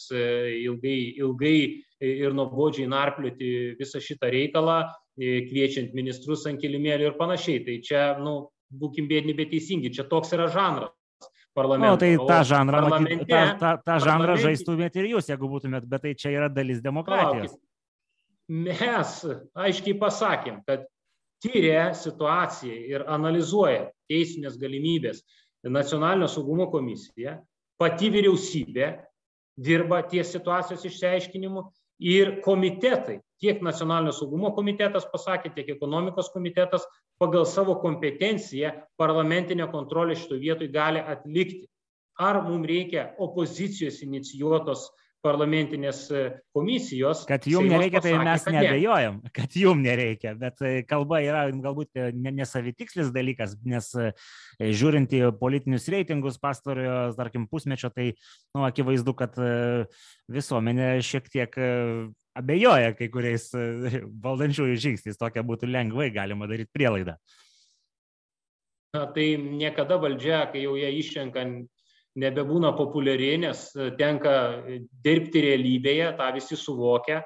ilgai, 0.62 0.97
ilgai 1.21 1.57
ir 2.02 2.35
nuobodžiai 2.37 2.88
narplioti 2.91 3.52
visą 3.79 4.00
šitą 4.02 4.31
reikalą, 4.33 4.79
e, 5.21 5.45
kviečiant 5.50 5.93
ministrus 5.95 6.47
ant 6.49 6.61
kilimėlį 6.62 7.11
ir 7.11 7.19
panašiai. 7.21 7.61
Tai 7.67 7.76
čia, 7.85 8.02
nu, 8.23 8.49
būkim 8.73 9.09
bėdini, 9.11 9.37
bet 9.37 9.52
teisingi, 9.52 9.93
čia 9.93 10.09
toks 10.09 10.33
yra 10.33 10.49
žanras. 10.52 10.95
O 11.52 11.97
tai 12.00 12.14
tą 12.17 12.38
žanrą, 12.49 12.87
matyt, 12.88 13.26
tą, 13.29 13.43
tą, 13.61 13.75
tą 13.85 13.99
žanrą 14.00 14.38
žaistumėt 14.41 14.97
ir 14.97 15.11
jūs, 15.11 15.29
jeigu 15.29 15.50
būtumėt, 15.52 15.85
bet 15.85 16.07
tai 16.07 16.14
čia 16.17 16.33
yra 16.33 16.49
dalis 16.49 16.81
demokratijos. 16.81 17.52
Mes 18.49 19.11
aiškiai 19.61 19.99
pasakėm, 20.00 20.62
kad 20.64 20.87
tyria 21.45 21.91
situaciją 21.99 22.79
ir 22.95 23.05
analizuoja 23.05 23.91
teisinės 24.09 24.57
galimybės 24.61 25.21
nacionalinio 25.71 26.28
saugumo 26.28 26.69
komisija, 26.71 27.38
pati 27.78 28.11
vyriausybė 28.11 28.88
dirba 29.57 30.02
ties 30.09 30.33
situacijos 30.33 30.85
išsiaiškinimu 30.88 31.62
ir 32.02 32.40
komitetai, 32.42 33.21
tiek 33.42 33.62
nacionalinio 33.62 34.14
saugumo 34.16 34.50
komitetas 34.57 35.07
pasakė, 35.12 35.52
tiek 35.54 35.69
ekonomikos 35.76 36.33
komitetas 36.35 36.87
pagal 37.23 37.47
savo 37.47 37.76
kompetenciją 37.83 38.73
parlamentinę 38.99 39.69
kontrolę 39.71 40.16
šitoje 40.19 40.40
vietoje 40.40 40.73
gali 40.73 41.00
atlikti. 41.00 41.69
Ar 42.19 42.42
mums 42.45 42.69
reikia 42.69 43.12
opozicijos 43.19 44.02
inicijuotos 44.04 44.90
parlamentinės 45.23 46.00
e, 46.11 46.23
komisijos. 46.55 47.23
Kad 47.29 47.47
jum 47.50 47.69
nereikia, 47.71 48.02
tai 48.02 48.14
pasakė, 48.17 48.25
tai 48.25 48.29
mes 48.29 48.47
nebejojam, 48.57 49.19
ne. 49.23 49.33
kad 49.37 49.57
jum 49.59 49.83
nereikia, 49.85 50.33
bet 50.38 50.62
e, 50.67 50.73
kalba 50.88 51.21
yra 51.25 51.45
galbūt 51.55 52.00
e, 52.00 52.09
nesavitikslis 52.41 53.12
dalykas, 53.14 53.55
nes 53.67 53.93
žiūrint 54.59 55.14
į 55.14 55.23
politinius 55.41 55.87
reitingus 55.93 56.41
pastarojo, 56.43 56.97
tarkim, 57.19 57.47
pusmečio, 57.50 57.93
tai 57.95 58.11
nu, 58.57 58.64
akivaizdu, 58.67 59.14
kad 59.19 59.38
visuomenė 60.33 60.97
šiek 61.07 61.31
tiek 61.33 61.57
abejoja 62.38 62.95
kai 62.99 63.09
kuriais 63.12 63.50
valdančiųjų 63.52 64.76
žingsniais, 64.87 65.21
tokia 65.21 65.45
būtų 65.47 65.71
lengvai 65.71 66.11
galima 66.14 66.49
daryti 66.50 66.73
prielaidą. 66.75 67.19
Na, 68.93 69.07
tai 69.09 69.38
niekada 69.41 69.97
valdžia, 69.97 70.43
kai 70.52 70.67
jau 70.67 70.75
ją 70.76 70.91
išrenka 70.93 71.47
nebebūna 72.19 72.73
populiari, 72.76 73.37
nes 73.40 73.69
e, 73.76 73.90
tenka 73.99 74.35
e, 74.69 74.81
dirbti 75.04 75.45
realybėje, 75.47 76.12
tą 76.19 76.31
visi 76.37 76.59
suvokia, 76.59 77.23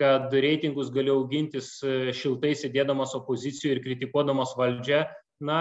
kad 0.00 0.32
reitingus 0.32 0.92
gali 0.94 1.12
augintis 1.12 1.74
e, 1.84 2.14
šiltai 2.16 2.54
sėdėdamas 2.56 3.16
opozicijoje 3.18 3.76
ir 3.76 3.82
kritikuodamas 3.84 4.56
valdžią, 4.58 5.04
na, 5.40 5.58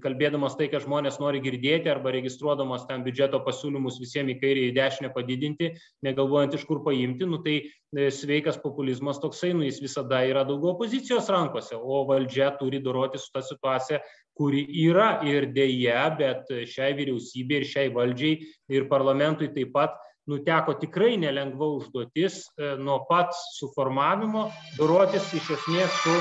kalbėdamas 0.00 0.54
tai, 0.56 0.70
ką 0.72 0.80
žmonės 0.80 1.18
nori 1.20 1.42
girdėti 1.44 1.90
arba 1.92 2.12
registruodamas 2.14 2.86
ten 2.88 3.02
biudžeto 3.04 3.42
pasiūlymus 3.44 3.98
visiems 4.00 4.32
į 4.32 4.36
kairę, 4.40 4.62
į 4.64 4.74
dešinę 4.78 5.10
padidinti, 5.12 5.74
negalvojant 6.06 6.56
iš 6.56 6.64
kur 6.68 6.80
paimti, 6.86 7.28
nu 7.28 7.42
tai 7.44 7.58
sveikas 7.92 8.56
populizmas 8.62 9.20
toksai, 9.20 9.52
nu 9.56 9.68
jis 9.68 9.82
visada 9.84 10.22
yra 10.24 10.46
daugiau 10.48 10.72
opozicijos 10.72 11.28
rankose, 11.32 11.76
o 11.76 12.00
valdžia 12.08 12.54
turi 12.56 12.80
doroti 12.84 13.20
su 13.20 13.28
tą 13.34 13.44
situaciją, 13.44 14.00
kuri 14.38 14.64
yra 14.84 15.20
ir 15.26 15.48
dėja, 15.54 16.08
bet 16.18 16.50
šiai 16.70 16.94
vyriausybei 16.98 17.62
ir 17.62 17.68
šiai 17.70 17.92
valdžiai 17.94 18.40
ir 18.74 18.88
parlamentui 18.90 19.52
taip 19.54 19.72
pat 19.76 19.94
nuteko 20.26 20.74
tikrai 20.80 21.16
nelengva 21.20 21.68
užduotis 21.76 22.40
e, 22.56 22.74
nuo 22.80 23.02
pat 23.08 23.34
suformavimo 23.58 24.48
dorotis 24.78 25.28
iš 25.36 25.50
esmės 25.58 25.98
su, 26.00 26.14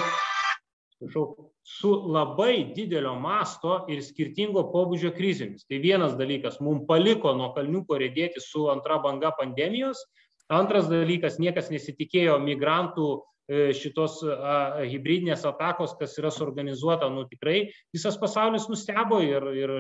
su, 1.14 1.24
su 1.64 1.94
labai 2.12 2.74
didelio 2.76 3.16
masto 3.20 3.84
ir 3.92 4.04
skirtingo 4.04 4.66
pobūdžio 4.74 5.14
krizėmis. 5.16 5.64
Tai 5.70 5.80
vienas 5.84 6.18
dalykas, 6.20 6.60
mums 6.60 6.84
paliko 6.90 7.32
nuo 7.38 7.54
kalniuko 7.56 8.00
rėdėti 8.02 8.44
su 8.44 8.68
antra 8.74 9.00
banga 9.04 9.32
pandemijos, 9.40 10.04
antras 10.52 10.90
dalykas, 10.92 11.40
niekas 11.40 11.72
nesitikėjo 11.72 12.38
migrantų 12.44 13.08
šitos 13.52 14.22
hybridinės 14.88 15.44
atakos, 15.46 15.98
kas 16.00 16.16
yra 16.20 16.32
suorganizuota, 16.32 17.10
nu 17.12 17.26
tikrai 17.28 17.74
visas 17.94 18.16
pasaulis 18.18 18.70
nustebo 18.72 19.20
ir, 19.24 19.44
ir 19.58 19.74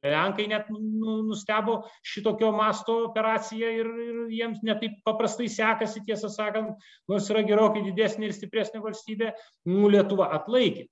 Lenkai 0.00 0.46
net 0.48 0.70
nu, 0.72 1.18
nustebo 1.28 1.82
šitokio 2.00 2.48
masto 2.56 2.94
operaciją 3.10 3.72
ir, 3.82 3.90
ir 4.00 4.20
jiems 4.32 4.62
netaip 4.64 5.02
paprastai 5.04 5.50
sekasi, 5.52 6.00
tiesą 6.06 6.30
sakant, 6.32 6.78
nors 7.08 7.28
yra 7.28 7.42
gerokai 7.44 7.82
didesnė 7.84 8.30
ir 8.30 8.32
stipresnė 8.32 8.80
valstybė, 8.80 9.34
nu, 9.68 9.90
Lietuva 9.92 10.30
atlaikė. 10.38 10.86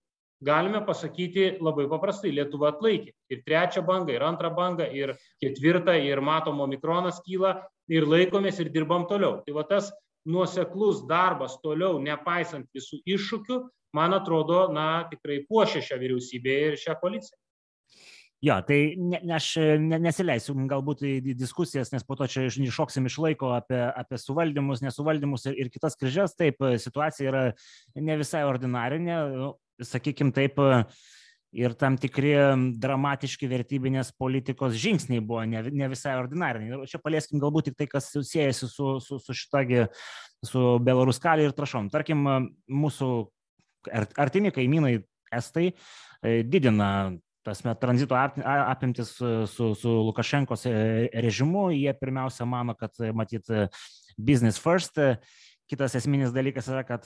Galime 0.45 0.83
pasakyti 0.87 1.57
labai 1.65 1.89
paprastai, 1.91 2.35
Lietuva 2.37 2.69
atlaikė. 2.75 3.15
Ir 3.33 3.41
trečią 3.47 3.81
bangą, 3.89 4.13
ir 4.15 4.23
antrą 4.23 4.53
bangą, 4.55 4.87
ir 4.93 5.17
ketvirtą, 5.43 5.97
ir 6.05 6.21
matom, 6.21 6.61
omikronas 6.63 7.23
kyla, 7.25 7.57
ir 7.89 8.07
laikomės, 8.07 8.61
ir 8.61 8.71
dirbam 8.77 9.09
toliau. 9.09 9.41
Tai 9.47 9.57
va 9.57 9.65
tas 9.73 9.89
nuoseklus 10.29 11.03
darbas 11.09 11.57
toliau, 11.63 11.99
nepaisant 12.03 12.69
visų 12.77 13.01
iššūkių, 13.17 13.59
man 13.97 14.17
atrodo, 14.17 14.67
na, 14.75 15.09
tikrai 15.11 15.43
puošia 15.49 15.83
šią 15.85 16.01
vyriausybę 16.03 16.57
ir 16.69 16.81
šią 16.81 16.99
koaliciją. 17.01 17.39
Jo, 18.45 18.61
tai 18.63 18.95
ne, 18.95 19.19
ne, 19.19 19.35
aš 19.35 19.49
ne, 19.83 19.99
nesileisiu 19.99 20.55
galbūt 20.71 21.01
į 21.09 21.35
diskusijas, 21.35 21.91
nes 21.91 22.05
po 22.07 22.15
to 22.15 22.29
čia 22.31 22.45
iššoksim 22.47 23.09
iš 23.11 23.17
laiko 23.25 23.51
apie, 23.57 23.81
apie 23.99 24.21
suvaldymus, 24.23 24.85
nesuvaldymus 24.85 25.49
ir, 25.51 25.57
ir 25.65 25.71
kitas 25.75 25.99
kryžės. 25.99 26.37
Taip, 26.39 26.63
situacija 26.79 27.33
yra 27.33 27.43
ne 27.99 28.19
visai 28.21 28.45
ordinarinė, 28.47 29.17
nu, 29.33 29.49
sakykime 29.83 30.31
taip, 30.37 30.63
uh, 30.63 30.87
ir 31.59 31.75
tam 31.79 31.97
tikri 32.01 32.33
dramatiški 32.79 33.49
vertybinės 33.51 34.13
politikos 34.19 34.77
žingsniai 34.79 35.23
buvo 35.25 35.43
ne, 35.49 35.63
ne 35.75 35.89
visai 35.91 36.15
ordinariniai. 36.21 36.77
Ir 36.77 36.91
čia 36.91 37.01
palieskim 37.03 37.43
galbūt 37.43 37.71
tik 37.71 37.79
tai, 37.81 37.89
kas 37.91 38.11
siejasi 38.15 38.69
su, 38.71 38.97
su, 39.05 39.19
su 39.23 39.37
šitagi, 39.37 39.87
su 40.47 40.65
Belaruskaliu 40.85 41.49
ir 41.49 41.57
trašom. 41.57 41.91
Tarkim, 41.95 42.23
mūsų 42.71 43.13
artimi 44.19 44.55
kaimynai 44.55 45.01
Estai 45.35 45.67
e, 45.69 46.39
didina 46.41 47.11
tasme, 47.45 47.75
tranzito 47.77 48.17
apimtis 48.17 49.11
su, 49.19 49.75
su 49.77 49.97
Lukašenkos 50.07 50.65
e, 50.71 50.73
režimu. 51.27 51.67
Jie 51.77 51.93
pirmiausia 51.99 52.47
mano, 52.49 52.73
kad 52.79 52.97
matyt 53.13 53.51
business 54.17 54.63
first. 54.63 54.97
Kitas 55.69 55.93
esminis 55.99 56.33
dalykas 56.33 56.71
yra, 56.73 56.81
kad 56.89 57.05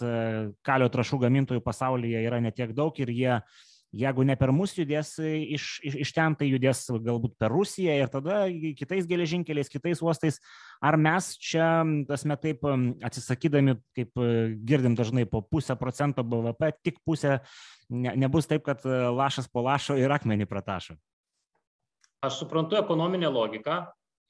kalio 0.62 0.86
trašų 0.94 1.18
gamintojų 1.24 1.64
pasaulyje 1.66 2.20
yra 2.22 2.38
netiek 2.38 2.70
daug 2.78 2.94
ir 3.02 3.10
jie 3.10 3.32
uh, 3.40 3.62
jeigu 3.92 4.24
ne 4.24 4.34
per 4.40 4.50
mus 4.56 4.72
judės 4.76 5.12
iš, 5.20 5.66
iš, 5.84 5.96
iš 6.06 6.12
ten, 6.16 6.34
tai 6.38 6.48
judės 6.48 6.86
galbūt 6.90 7.36
per 7.40 7.52
Rusiją 7.52 7.94
ir 8.00 8.10
tada 8.12 8.44
kitais 8.78 9.06
geležinkeliais, 9.08 9.70
kitais 9.72 10.00
uostais. 10.04 10.40
Ar 10.82 10.96
mes 11.00 11.32
čia, 11.40 11.84
tasme 12.08 12.36
taip, 12.40 12.64
atsisakydami, 13.04 13.76
kaip 13.96 14.22
girdim 14.64 14.96
dažnai, 14.98 15.26
po 15.28 15.42
pusę 15.44 15.76
procento 15.78 16.24
BVP, 16.24 16.72
tik 16.82 17.00
pusę, 17.04 17.40
ne, 17.92 18.16
nebus 18.16 18.48
taip, 18.50 18.64
kad 18.66 18.84
lašas 18.86 19.50
po 19.52 19.64
lašo 19.66 19.98
ir 20.00 20.12
akmenį 20.12 20.48
pratašo? 20.50 20.96
Aš 22.22 22.40
suprantu 22.44 22.78
ekonominę 22.78 23.28
logiką 23.28 23.82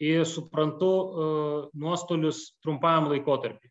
ir 0.03 0.25
suprantu 0.27 0.91
uh, 0.91 1.69
nuostolius 1.77 2.57
trumpam 2.65 3.11
laikotarpiu. 3.13 3.69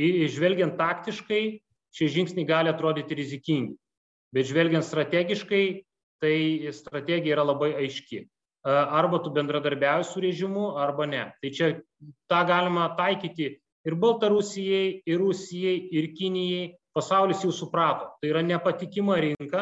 Žvelgiant 0.00 0.78
taktiškai, 0.78 1.60
šie 1.92 2.06
žingsniai 2.08 2.46
gali 2.48 2.70
atrodyti 2.70 3.18
rizikingi 3.18 3.74
bet 4.34 4.48
žvelgiant 4.50 4.86
strategiškai, 4.86 5.64
tai 6.20 6.36
strategija 6.76 7.38
yra 7.38 7.46
labai 7.46 7.72
aiški. 7.80 8.24
Arba 8.68 9.22
tu 9.24 9.32
bendradarbiauji 9.32 10.04
su 10.04 10.20
režimu, 10.20 10.74
arba 10.76 11.06
ne. 11.08 11.22
Tai 11.40 11.50
čia 11.50 11.70
tą 12.28 12.40
galima 12.48 12.90
taikyti 12.98 13.54
ir 13.88 13.96
Baltarusijai, 13.96 15.00
ir 15.08 15.18
Rusijai, 15.18 15.76
ir 15.96 16.12
Kinijai. 16.16 16.74
Pasaulis 16.92 17.44
jau 17.44 17.52
suprato. 17.54 18.08
Tai 18.20 18.28
yra 18.32 18.42
nepatikima 18.42 19.14
rinka, 19.22 19.60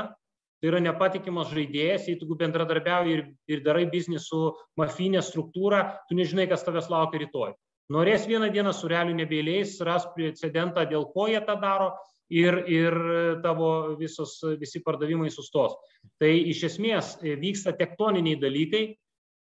tai 0.58 0.70
yra 0.70 0.80
nepatikimas 0.80 1.50
žaidėjas, 1.52 2.08
jei 2.08 2.16
tu 2.18 2.26
bendradarbiauji 2.40 3.14
ir, 3.14 3.25
ir 3.52 3.60
darai 3.66 3.84
biznį 3.92 4.18
su 4.22 4.40
mafinė 4.80 5.20
struktūra, 5.22 5.82
tu 6.08 6.16
nežinai, 6.16 6.48
kas 6.48 6.64
tavęs 6.66 6.88
laukia 6.90 7.20
rytoj. 7.22 7.52
Norės 7.92 8.26
vieną 8.28 8.48
dieną 8.52 8.72
su 8.76 8.88
realiu 8.88 9.14
nebėliais, 9.16 9.76
ras 9.84 10.08
precedentą, 10.16 10.82
dėl 10.88 11.06
ko 11.12 11.28
jie 11.28 11.40
tą 11.44 11.54
daro, 11.60 11.92
ir, 12.30 12.62
ir 12.68 12.97
tavo 13.42 13.97
visos, 13.99 14.38
visi 14.61 14.82
pardavimai 14.85 15.30
sustos. 15.32 15.76
Tai 16.20 16.30
iš 16.30 16.64
esmės 16.73 17.16
e, 17.23 17.35
vyksta 17.40 17.75
tektoniniai 17.78 18.38
dalykai, 18.40 18.82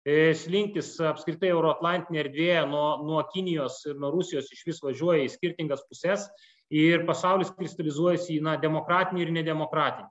e, 0.08 0.18
slinktis 0.38 0.96
apskritai 1.04 1.52
Euroatlantinė 1.52 2.24
erdvė 2.24 2.52
nuo, 2.70 2.88
nuo 3.06 3.24
Kinijos 3.34 3.82
ir 3.90 3.98
nuo 4.00 4.12
Rusijos 4.16 4.52
iš 4.54 4.64
vis 4.68 4.84
važiuoja 4.84 5.26
į 5.26 5.34
skirtingas 5.34 5.84
pusės 5.90 6.30
ir 6.74 7.06
pasaulis 7.08 7.52
kristalizuojasi 7.56 8.38
į 8.38 8.46
na, 8.48 8.56
demokratinį 8.60 9.26
ir 9.26 9.34
nedemokratinį. 9.42 10.08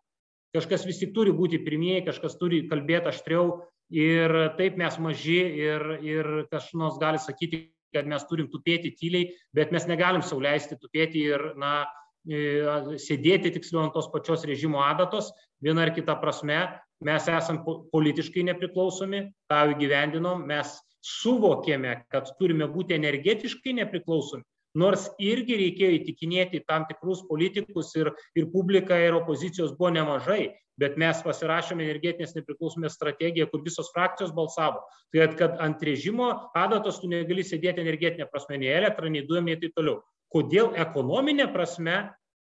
Kažkas 0.57 0.87
vis 0.89 1.01
tik 1.03 1.13
turi 1.13 1.35
būti 1.37 1.61
pirmieji, 1.61 2.07
kažkas 2.07 2.39
turi 2.41 2.63
kalbėti 2.69 3.11
aštriau 3.11 3.59
ir 3.93 4.33
taip 4.57 4.79
mes 4.81 4.95
maži 5.03 5.41
ir, 5.61 5.83
ir 6.01 6.29
kažkas 6.53 6.97
gali 7.01 7.21
sakyti, 7.21 7.67
kad 7.95 8.09
mes 8.09 8.25
turim 8.29 8.49
tupėti 8.53 8.93
tyliai, 8.97 9.31
bet 9.57 9.73
mes 9.73 9.87
negalim 9.89 10.25
sauliaisti 10.25 10.79
tupėti 10.81 11.23
ir 11.29 11.53
na, 11.61 11.85
sėdėti 12.27 13.53
tiksliau 13.55 13.85
ant 13.85 13.95
tos 13.95 14.09
pačios 14.11 14.45
režimo 14.45 14.83
adatos, 14.83 15.31
viena 15.63 15.87
ar 15.87 15.95
kita 15.95 16.17
prasme, 16.21 16.67
mes 17.01 17.29
esame 17.29 17.63
politiškai 17.93 18.43
nepriklausomi, 18.51 19.33
tą 19.49 19.71
įgyvendinom, 19.75 20.47
mes 20.47 20.81
suvokėme, 21.07 22.05
kad 22.11 22.33
turime 22.41 22.67
būti 22.67 22.97
energetiškai 22.97 23.77
nepriklausomi, 23.79 24.43
nors 24.75 25.09
irgi 25.23 25.57
reikėjo 25.57 26.01
įtikinėti 26.01 26.65
tam 26.67 26.85
tikrus 26.91 27.23
politikus 27.29 27.95
ir, 27.97 28.11
ir 28.35 28.51
publiką 28.51 28.99
ir 28.99 29.15
opozicijos 29.15 29.77
buvo 29.79 29.93
nemažai, 29.95 30.57
bet 30.77 30.99
mes 31.01 31.23
pasirašėme 31.25 31.87
energetinės 31.87 32.35
nepriklausomės 32.37 32.99
strategiją, 32.99 33.47
kur 33.49 33.63
visos 33.65 33.89
frakcijos 33.95 34.35
balsavo. 34.37 34.83
Tai 35.15 35.31
kad 35.39 35.57
ant 35.63 35.81
režimo 35.81 36.51
adatos 36.59 37.01
tu 37.01 37.09
negali 37.09 37.47
sėdėti 37.47 37.81
energetinė 37.81 38.29
prasme, 38.29 38.59
nei 38.61 38.75
elektrą, 38.75 39.09
nei 39.09 39.25
dujom, 39.25 39.49
nei 39.49 39.57
taip 39.63 39.73
toliau 39.79 40.03
kodėl 40.33 40.73
ekonominė 40.79 41.49
prasme 41.53 41.97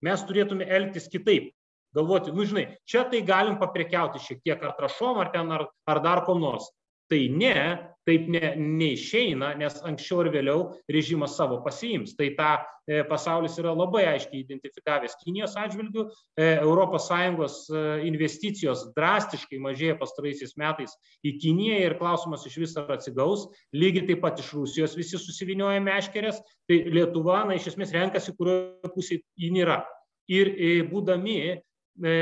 mes 0.06 0.24
turėtume 0.28 0.68
elgtis 0.68 1.10
kitaip. 1.12 1.52
Galvoti, 1.96 2.34
nu 2.36 2.44
žinai, 2.44 2.66
čia 2.84 3.06
tai 3.08 3.22
galim 3.24 3.56
paprekiauti 3.60 4.20
šiek 4.20 4.42
tiek 4.44 4.64
ar 4.68 4.74
trašom, 4.76 5.22
ar 5.24 5.32
ten, 5.32 5.52
ar, 5.56 5.70
ar 5.88 6.02
dar 6.04 6.26
ko 6.28 6.36
nors. 6.36 6.68
Tai 7.08 7.22
ne, 7.32 7.56
taip 8.06 8.28
ne, 8.30 8.54
neišeina, 8.60 9.54
nes 9.60 9.78
anksčiau 9.86 10.24
ir 10.24 10.32
vėliau 10.34 10.66
režimas 10.92 11.36
savo 11.38 11.58
pasiims. 11.66 12.14
Tai 12.18 12.28
tą 12.38 12.52
e, 12.60 13.02
pasaulis 13.10 13.58
yra 13.62 13.74
labai 13.74 14.04
aiškiai 14.12 14.44
identifikavęs 14.44 15.18
Kinijos 15.24 15.56
atžvilgių. 15.60 16.06
E, 16.38 16.52
ES 16.62 17.58
e, 17.70 17.84
investicijos 18.10 18.86
drastiškai 18.98 19.60
mažėja 19.64 19.98
pastaraisiais 20.02 20.56
metais 20.62 20.94
į 21.26 21.36
Kiniją 21.42 21.82
ir 21.88 21.98
klausimas 22.02 22.46
iš 22.46 22.60
viso 22.62 22.86
atsigaus. 22.94 23.48
Lygiai 23.74 24.06
taip 24.12 24.22
pat 24.26 24.40
iš 24.44 24.54
Rusijos 24.60 24.96
visi 24.98 25.18
susivinioja 25.18 25.82
meškerės. 25.84 26.42
Tai 26.70 26.80
Lietuva, 26.94 27.44
na, 27.50 27.58
iš 27.58 27.74
esmės 27.74 27.94
renkasi, 27.96 28.38
kurioje 28.38 28.94
pusėje 28.94 29.26
jin 29.42 29.62
yra. 29.66 29.82
Ir 30.32 30.54
e, 30.54 30.72
būdami, 30.90 31.38
e, 32.06 32.16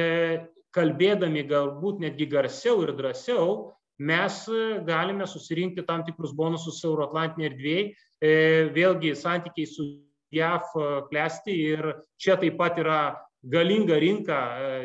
kalbėdami 0.73 1.43
galbūt 1.47 2.01
netgi 2.03 2.27
garsiau 2.31 2.81
ir 2.83 2.95
drąsiau, 2.97 3.73
mes 3.99 4.47
e, 4.47 4.79
galime 4.85 5.27
susirinkti 5.27 5.85
tam 5.85 6.03
tikrus 6.05 6.33
bonusus 6.33 6.81
Euroatlantinė 6.83 7.49
erdvėjai. 7.51 7.85
E, 8.23 8.33
vėlgi 8.73 9.13
santykiai 9.15 9.69
su 9.69 9.85
JAV 10.33 10.73
e, 10.73 10.89
klesti 11.11 11.55
ir 11.73 11.93
čia 12.17 12.37
taip 12.41 12.57
pat 12.57 12.79
yra 12.81 12.99
galinga 13.43 13.99
rinka, 13.99 14.39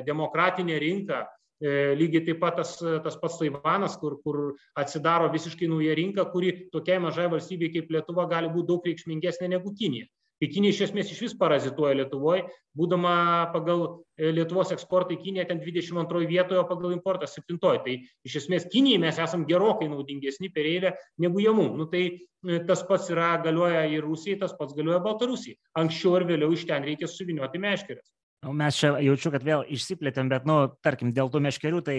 demokratinė 0.06 0.78
rinka. 0.82 1.26
Lygiai 1.58 2.22
taip 2.22 2.38
pat 2.38 2.54
tas, 2.60 2.76
tas 2.78 3.16
pats 3.18 3.38
Taivanas, 3.40 3.96
kur, 3.98 4.20
kur 4.22 4.36
atsidaro 4.78 5.26
visiškai 5.32 5.66
nauja 5.66 5.96
rinka, 5.98 6.22
kuri 6.30 6.68
tokiai 6.70 7.00
mažai 7.02 7.26
valstybei 7.30 7.72
kaip 7.74 7.90
Lietuva 7.90 8.28
gali 8.30 8.50
būti 8.50 8.70
daug 8.70 8.86
reikšmingesnė 8.86 9.48
negu 9.56 9.72
Kinija 9.74 10.06
kai 10.38 10.48
Kinija 10.52 10.74
iš 10.74 10.82
esmės 10.88 11.10
iš 11.12 11.20
vis 11.24 11.34
parazituoja 11.38 11.96
Lietuvoje, 11.98 12.44
būdama 12.78 13.14
pagal 13.54 13.84
e, 14.16 14.30
Lietuvos 14.34 14.72
eksportą 14.74 15.16
į 15.16 15.20
Kiniją 15.24 15.48
ten 15.50 15.62
22 15.62 16.28
vietoje, 16.30 16.60
o 16.62 16.68
pagal 16.68 16.94
importą 16.94 17.28
7. 17.30 17.58
Tai 17.58 17.96
iš 18.28 18.38
esmės 18.42 18.68
Kinijai 18.72 19.02
mes 19.02 19.18
esame 19.24 19.48
gerokai 19.50 19.90
naudingesni 19.90 20.52
per 20.54 20.68
eilę 20.70 20.94
negu 21.24 21.42
jie 21.42 21.54
mums. 21.54 21.74
Nu, 21.80 21.88
tai 21.90 22.04
e, 22.06 22.60
tas 22.68 22.84
pats 22.88 23.10
yra 23.14 23.34
galioja 23.44 23.86
ir 23.90 24.06
Rusijai, 24.06 24.38
tas 24.44 24.54
pats 24.58 24.76
galioja 24.78 25.02
Baltarusijai. 25.04 25.58
Anksčiau 25.82 26.18
ar 26.20 26.28
vėliau 26.30 26.54
iš 26.54 26.68
ten 26.70 26.86
reikia 26.86 27.10
suvinioti 27.10 27.62
meškerės. 27.62 28.06
Nu, 28.38 28.52
mes 28.54 28.76
čia 28.78 28.92
jaučiu, 29.02 29.32
kad 29.34 29.42
vėl 29.42 29.64
išsiplėtėm, 29.74 30.28
bet, 30.30 30.44
nu, 30.46 30.60
tarkim, 30.86 31.10
dėl 31.10 31.26
tų 31.32 31.40
meškerių, 31.42 31.80
tai 31.82 31.96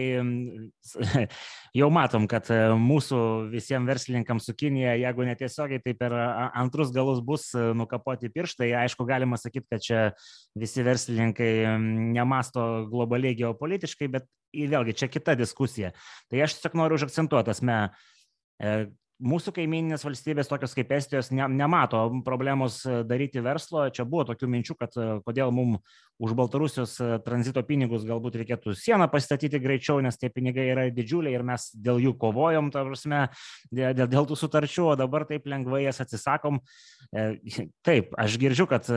jau 1.79 1.89
matom, 1.91 2.29
kad 2.31 2.47
e, 2.55 2.59
mūsų 2.79 3.19
visiems 3.51 3.89
verslininkams 3.89 4.47
su 4.47 4.55
Kinija, 4.55 4.93
jeigu 5.01 5.27
netiesiogiai, 5.27 5.81
tai 5.83 5.97
per 5.99 6.15
antrus 6.15 6.93
galus 6.95 7.19
bus 7.19 7.49
e, 7.51 7.65
nukapoti 7.75 8.31
pirštai. 8.31 8.71
Aišku, 8.85 9.03
galima 9.09 9.35
sakyti, 9.41 9.67
kad 9.67 9.83
čia 9.83 10.05
visi 10.55 10.85
verslininkai 10.87 11.51
nemasto 12.15 12.69
globaliai 12.87 13.35
geopolitiškai, 13.41 14.07
bet 14.15 14.31
vėlgi 14.55 14.95
čia 15.03 15.11
kita 15.11 15.35
diskusija. 15.35 15.91
Tai 16.31 16.45
aš 16.47 16.55
tiesiog 16.55 16.79
noriu 16.79 17.01
užakcentuoti, 17.01 17.51
asme, 17.51 17.81
mūsų 19.19 19.51
kaimininės 19.55 20.03
valstybės, 20.05 20.47
tokios 20.47 20.73
kaip 20.77 20.91
Estijos, 20.95 21.29
ne, 21.35 21.43
nemato 21.51 22.05
problemos 22.25 22.79
e, 22.87 23.01
daryti 23.07 23.41
verslo. 23.43 23.83
Čia 23.91 24.05
buvo 24.07 24.23
tokių 24.29 24.47
minčių, 24.53 24.75
kad 24.79 24.95
e, 24.95 25.07
kodėl 25.25 25.51
mums 25.55 25.97
už 26.23 26.35
Baltarusijos 26.39 26.95
e, 27.03 27.09
tranzito 27.25 27.63
pinigus 27.67 28.05
galbūt 28.07 28.39
reikėtų 28.39 28.75
sieną 28.79 29.09
pastatyti 29.11 29.59
greičiau, 29.61 29.99
nes 30.03 30.19
tie 30.19 30.31
pinigai 30.31 30.69
yra 30.71 30.87
didžiuliai 30.95 31.35
ir 31.35 31.43
mes 31.47 31.67
dėl 31.75 31.99
jų 32.05 32.15
kovojom, 32.21 32.71
ta 32.75 32.85
prasme, 32.87 33.25
dėl, 33.75 34.07
dėl 34.07 34.29
tų 34.29 34.39
sutarčių, 34.39 34.87
o 34.93 34.97
dabar 34.99 35.27
taip 35.29 35.47
lengvai 35.51 35.83
jas 35.83 35.99
atsisakom. 36.05 36.61
Taip, 37.85 38.15
aš 38.19 38.39
girdžiu, 38.39 38.69
kad 38.69 38.87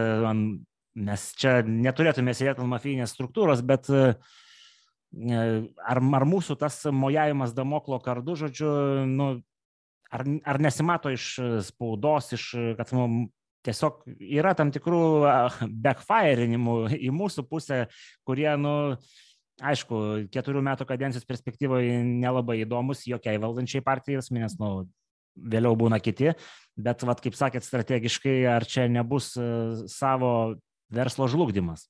mes 0.92 1.28
čia 1.40 1.60
neturėtume 1.66 2.34
sėdėti 2.36 2.62
ant 2.62 2.70
mafijinės 2.70 3.14
struktūros, 3.14 3.62
bet 3.64 3.88
ar, 3.90 6.02
ar 6.02 6.26
mūsų 6.28 6.58
tas 6.60 6.82
mojavimas 6.92 7.54
damoklo 7.56 7.98
kardu, 8.04 8.36
žodžiu, 8.44 8.74
nu, 9.08 9.30
ar, 10.12 10.24
ar 10.44 10.60
nesimato 10.60 11.12
iš 11.12 11.26
e, 11.40 11.48
spaudos, 11.66 12.32
iš, 12.36 12.48
e, 12.54 12.72
kad 12.78 12.92
nu, 12.96 13.06
tiesiog 13.66 14.02
yra 14.18 14.54
tam 14.58 14.72
tikrų 14.74 15.02
backfirinimų 15.84 16.76
į 16.98 17.12
mūsų 17.14 17.44
pusę, 17.50 17.84
kurie, 18.26 18.48
nu, 18.58 18.74
aišku, 19.62 20.00
keturių 20.34 20.64
metų 20.66 20.88
kadencijos 20.88 21.28
perspektyvoje 21.28 22.00
nelabai 22.08 22.58
įdomus 22.64 23.06
jokiai 23.06 23.38
valdančiai 23.42 23.84
partijai, 23.86 24.24
nes, 24.34 24.58
nu, 24.60 24.72
vėliau 25.32 25.78
būna 25.78 26.00
kiti, 26.02 26.34
bet, 26.76 27.06
vat, 27.08 27.22
kaip 27.24 27.38
sakėt, 27.38 27.64
strategiškai, 27.64 28.42
ar 28.50 28.66
čia 28.68 28.88
nebus 28.90 29.32
e, 29.38 29.48
savo 29.88 30.58
verslo 30.92 31.30
žlugdymas? 31.30 31.86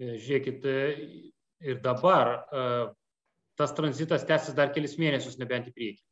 Žiūrėkit, 0.00 0.64
ir 1.62 1.76
dabar 1.84 2.48
tas 3.54 3.70
tranzitas 3.76 4.24
tęsis 4.26 4.56
dar 4.58 4.72
kelis 4.74 4.96
mėnesius, 4.98 5.36
nebent 5.38 5.68
į 5.70 5.74
priekį. 5.76 6.02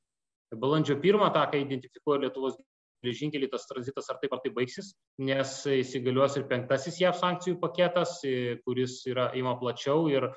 Balandžio 0.61 0.99
pirmą 1.01 1.31
tą, 1.35 1.47
kai 1.51 1.63
identifikuoja 1.65 2.27
Lietuvos 2.27 2.59
geležinkelį, 3.03 3.49
tas 3.53 3.67
tranzitas 3.69 4.11
ar 4.13 4.21
taip 4.23 4.35
ar 4.37 4.43
taip 4.45 4.55
baigsis, 4.57 4.93
nes 5.19 5.55
įsigaliuos 5.67 6.37
ir 6.39 6.47
penktasis 6.51 7.01
JAV 7.03 7.19
sankcijų 7.19 7.59
paketas, 7.63 8.21
kuris 8.67 9.01
yra 9.11 9.31
įma 9.39 9.57
plačiau 9.61 10.07
ir, 10.13 10.29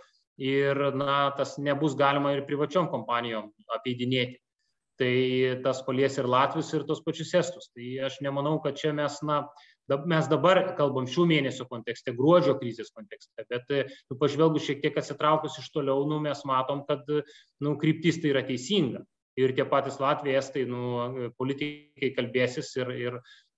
ir 0.41 0.81
na, 0.97 1.29
tas 1.37 1.59
nebus 1.61 1.97
galima 1.99 2.33
ir 2.33 2.45
privačiom 2.49 2.89
kompanijom 2.93 3.51
apeidinėti. 3.77 4.41
Tai 4.95 5.15
tas 5.59 5.81
palies 5.83 6.15
ir 6.15 6.27
Latvius, 6.31 6.69
ir 6.71 6.85
tos 6.87 7.01
pačius 7.03 7.33
Estus. 7.35 7.67
Tai 7.75 7.87
aš 8.07 8.21
nemanau, 8.23 8.61
kad 8.63 8.77
čia 8.79 8.93
mes 8.95 9.17
na, 9.27 9.41
Mes 9.85 10.25
dabar 10.25 10.57
kalbam 10.79 11.05
šių 11.05 11.27
mėnesių 11.29 11.67
kontekste, 11.69 12.13
gruodžio 12.17 12.55
krizės 12.57 12.87
kontekste, 12.89 13.43
bet 13.51 13.69
nu, 14.09 14.15
pažvelgus 14.17 14.65
šiek 14.65 14.79
tiek 14.81 14.95
atsitraukus 14.97 15.59
iš 15.61 15.67
toliau, 15.75 16.07
nu, 16.09 16.17
mes 16.23 16.41
matom, 16.49 16.81
kad 16.87 17.05
nu, 17.61 17.75
kryptis 17.77 18.17
tai 18.21 18.31
yra 18.31 18.41
teisinga. 18.47 19.03
Ir 19.39 19.51
tie 19.55 19.65
patys 19.67 19.97
Latvijai, 19.99 20.39
Estai, 20.39 20.63
nu, 20.69 21.29
politikai 21.35 22.13
kalbėsis 22.15 22.69
ir, 22.79 22.91
ir, 22.95 23.17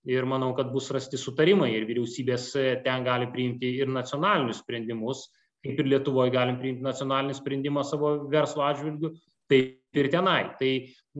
ir 0.09 0.25
manau, 0.25 0.53
kad 0.57 0.71
bus 0.73 0.89
rasti 0.95 1.19
sutarimai 1.21 1.69
ir 1.75 1.85
vyriausybės 1.89 2.49
ten 2.85 3.05
gali 3.05 3.29
priimti 3.33 3.75
ir 3.83 3.91
nacionalinius 3.91 4.63
sprendimus, 4.63 5.27
kaip 5.65 5.81
ir 5.81 5.89
Lietuvoje 5.91 6.33
galim 6.33 6.57
priimti 6.61 6.85
nacionalinį 6.85 7.37
sprendimą 7.37 7.83
savo 7.85 8.13
verslo 8.31 8.65
atžvilgių, 8.65 9.13
taip 9.51 10.01
ir 10.01 10.09
tenai. 10.13 10.41
Tai 10.59 10.71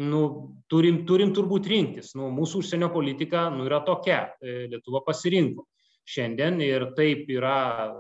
nu, 0.04 0.22
turim, 0.70 1.04
turim 1.10 1.34
turbūt 1.36 1.70
rinktis. 1.72 2.14
Nu, 2.18 2.30
mūsų 2.34 2.62
užsienio 2.64 2.92
politika 2.94 3.48
nu, 3.54 3.66
yra 3.70 3.82
tokia. 3.86 4.24
E, 4.42 4.68
Lietuva 4.72 5.04
pasirinko 5.06 5.68
šiandien 6.08 6.62
ir 6.64 6.92
taip 6.98 7.28
yra 7.34 7.92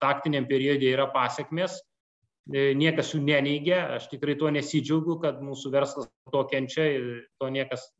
taktiniam 0.00 0.46
periodė 0.48 0.94
yra 0.94 1.10
pasiekmes. 1.12 1.76
E, 2.48 2.70
niekas 2.78 3.12
jų 3.14 3.20
neneigia, 3.26 3.82
aš 3.98 4.08
tikrai 4.12 4.36
tuo 4.40 4.50
nesidžiaugiu, 4.54 5.18
kad 5.22 5.42
mūsų 5.44 5.74
verslas 5.74 6.08
to 6.32 6.44
kenčia, 6.50 6.88
to 7.38 7.50
niekas 7.52 7.90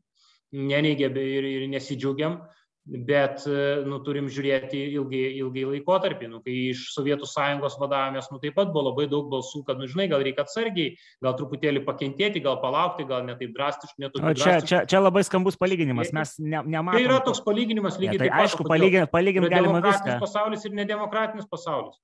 neneigia 0.51 1.11
ir, 1.13 1.47
ir 1.47 1.69
nesidžiaugiam 1.71 2.41
bet 2.81 3.43
nu, 3.85 3.99
turim 4.01 4.27
žiūrėti 4.31 4.79
ilgai, 4.97 5.21
ilgai 5.37 5.63
laikotarpį. 5.69 6.27
Nu, 6.31 6.39
kai 6.43 6.53
iš 6.71 6.87
Sovietų 6.95 7.27
sąjungos 7.29 7.77
vadavomės, 7.79 8.31
nu, 8.33 8.39
taip 8.41 8.55
pat 8.57 8.71
buvo 8.73 8.87
labai 8.89 9.05
daug 9.11 9.29
balsų, 9.31 9.61
kad, 9.67 9.79
nu, 9.79 9.87
žinai, 9.89 10.07
gal 10.11 10.23
reikia 10.25 10.45
atsargiai, 10.47 10.95
gal 11.23 11.35
truputėlį 11.37 11.83
pakentėti, 11.85 12.41
gal 12.43 12.57
palaukti, 12.63 13.05
gal 13.09 13.25
netaip 13.27 13.53
drastiškai, 13.57 14.01
netaip 14.01 14.25
drastiškai. 14.25 14.65
Čia, 14.65 14.67
čia, 14.67 14.83
čia 14.89 15.01
labai 15.03 15.23
skambus 15.27 15.59
palyginimas, 15.61 16.13
mes 16.15 16.35
ne, 16.41 16.63
nematome. 16.65 16.97
Tai 16.97 17.05
yra 17.05 17.19
toks 17.27 17.43
palyginimas 17.45 17.99
lygiai 18.01 18.17
ne, 18.17 18.23
tai 18.23 18.31
taip 18.31 18.37
pat. 18.39 18.47
Aišku, 18.49 18.69
palyginti 18.73 19.13
palygin 19.13 19.49
galima 19.53 19.83
viską. 19.85 20.17
pasaulis 20.25 20.65
ir 20.65 20.79
nedemokratinis 20.81 21.49
pasaulis. 21.51 22.01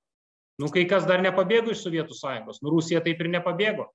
Nu, 0.58 0.70
kai 0.74 0.88
kas 0.90 1.06
dar 1.06 1.22
nepabėgo 1.22 1.74
iš 1.74 1.84
Sovietų 1.86 2.18
sąjungos, 2.18 2.64
nu, 2.64 2.72
Rusija 2.74 3.02
taip 3.06 3.20
ir 3.22 3.30
nepabėgo. 3.30 3.92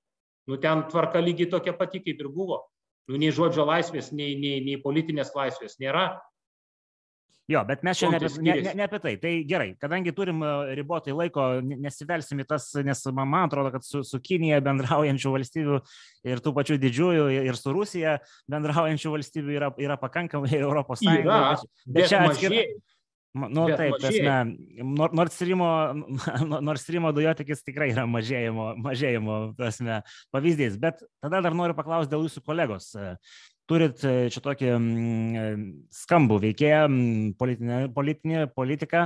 Nu, 0.47 0.59
ten 0.63 0.85
tvarka 0.91 1.19
lygiai 1.23 1.49
tokia 1.51 1.73
pati, 1.75 1.99
kaip 2.03 2.19
ir 2.19 2.29
buvo. 2.31 2.61
Nu, 3.09 3.19
nei 3.19 3.33
žodžio 3.35 3.65
laisvės, 3.67 4.13
nei, 4.15 4.37
nei, 4.39 4.61
nei 4.63 4.79
politinės 4.79 5.33
laisvės 5.35 5.75
nėra. 5.83 6.07
Jo, 7.51 7.59
bet 7.67 7.81
mes 7.83 7.99
čia 7.99 8.07
ne, 8.07 8.19
ne, 8.39 8.53
ne, 8.71 8.85
apie 8.85 8.99
tai. 9.03 9.11
Tai 9.19 9.31
gerai, 9.43 9.73
kadangi 9.79 10.13
turim 10.15 10.39
e, 10.47 10.51
ribotai 10.79 11.11
laiko, 11.11 11.47
nesivelsim 11.59 12.39
į 12.39 12.45
tas, 12.47 12.69
nes 12.87 13.03
man 13.11 13.35
atrodo, 13.41 13.73
kad 13.73 13.83
su, 13.83 13.99
su 14.07 14.21
Kinija 14.23 14.61
bendraujančių 14.63 15.33
valstybių 15.33 15.79
ir 16.31 16.43
tų 16.45 16.53
pačių 16.55 16.77
didžiųjų 16.79 17.25
ir 17.43 17.59
su 17.59 17.75
Rusija 17.75 18.15
bendraujančių 18.51 19.11
valstybių 19.17 19.57
yra, 19.57 19.71
yra 19.83 19.99
pakankamai 19.99 20.55
Europos 20.61 21.03
Sąjungoje. 21.03 21.67
Bet, 21.67 21.93
bet 21.97 22.11
čia 22.13 22.23
atskirai. 22.29 22.65
Nu, 23.33 23.63
Bet 23.65 23.79
taip, 23.79 23.95
tasme, 23.97 24.33
Nord 24.85 25.33
Streamo, 25.33 25.67
Nord 26.67 26.77
Streamo 26.77 27.09
dujotikis 27.17 27.65
tikrai 27.65 27.87
yra 27.89 28.03
mažėjimo, 28.05 28.67
mažėjimo 28.85 29.37
tasme, 29.57 30.03
pavyzdys. 30.35 30.77
Bet 30.81 31.01
tada 31.23 31.41
dar 31.41 31.57
noriu 31.57 31.73
paklausti 31.73 32.13
dėl 32.13 32.27
jūsų 32.27 32.45
kolegos 32.45 32.91
turit 33.69 34.03
e, 34.05 34.13
čia 34.33 34.43
tokį 34.43 34.69
e, 34.69 35.45
skambų 36.03 36.39
veikėją, 36.47 36.83
politinę, 37.39 37.79
politinę 37.95 38.45
politiką, 38.55 39.05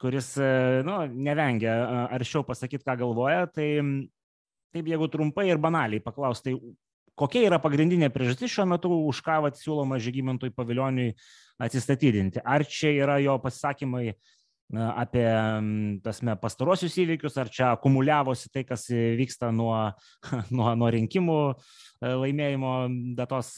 kuris 0.00 0.34
e, 0.40 0.50
nu, 0.86 1.02
nevengia 1.12 1.76
aršiau 2.14 2.44
pasakyti, 2.48 2.84
ką 2.86 2.96
galvoja. 3.04 3.46
Tai 3.52 3.68
taip, 4.74 4.88
jeigu 4.90 5.10
trumpai 5.12 5.48
ir 5.50 5.60
banaliai 5.62 6.02
paklausti, 6.04 6.54
tai 6.54 6.74
kokia 7.18 7.46
yra 7.48 7.60
pagrindinė 7.62 8.10
priežastis 8.14 8.52
šiuo 8.52 8.68
metu, 8.74 8.92
už 9.10 9.22
ką 9.24 9.40
vat, 9.46 9.58
siūloma 9.60 10.00
Žygimantui 10.02 10.54
Pavilioniui 10.54 11.12
atsistatydinti? 11.62 12.42
Ar 12.44 12.66
čia 12.68 12.94
yra 12.94 13.20
jo 13.22 13.38
pasisakymai 13.42 14.14
apie 14.74 15.26
tasme, 16.02 16.34
pastarosius 16.40 16.96
įvykius, 17.02 17.34
ar 17.38 17.50
čia 17.52 17.66
akumuliavosi 17.74 18.48
tai, 18.50 18.64
kas 18.66 18.88
vyksta 18.90 19.52
nuo, 19.54 19.76
nuo, 20.56 20.72
nuo 20.78 20.88
rinkimų 20.90 21.40
E, 22.04 22.12
laimėjimo 22.20 22.74
datos. 23.18 23.54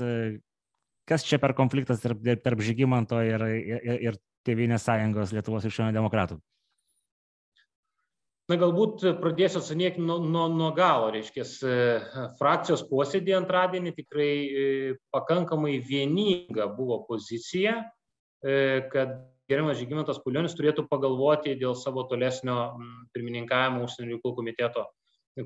Kas 1.07 1.23
čia 1.23 1.38
per 1.38 1.55
konfliktas 1.55 2.03
tarp, 2.03 2.23
tarp 2.42 2.62
Žygimanto 2.66 3.21
ir, 3.23 3.45
ir, 3.47 4.01
ir 4.09 4.16
Tėvynės 4.47 4.87
sąjungos 4.87 5.33
Lietuvos 5.35 5.66
krikščionių 5.66 5.95
demokratų? 5.95 6.40
Na, 8.46 8.54
galbūt 8.61 9.02
pradėsiu 9.18 9.59
atsanėti 9.59 10.02
nuo, 10.02 10.20
nuo, 10.22 10.46
nuo 10.52 10.70
galo. 10.74 11.09
Reiškia, 11.14 11.44
frakcijos 12.38 12.85
posėdį 12.87 13.35
antradienį 13.40 13.92
tikrai 13.96 14.30
e, 14.30 14.66
pakankamai 15.14 15.80
vieninga 15.82 16.68
buvo 16.76 17.00
pozicija, 17.09 17.80
kad 18.92 19.16
geriamas 19.50 19.80
Žygimantas 19.80 20.20
Pulionis 20.22 20.54
turėtų 20.54 20.85
pagalvoti 20.90 21.56
dėl 21.59 21.74
savo 21.78 22.04
tolesnio 22.06 22.76
pirmininkavimo 23.16 23.87
užsienio 23.87 24.14
reikalų 24.14 24.37
komiteto 24.38 24.85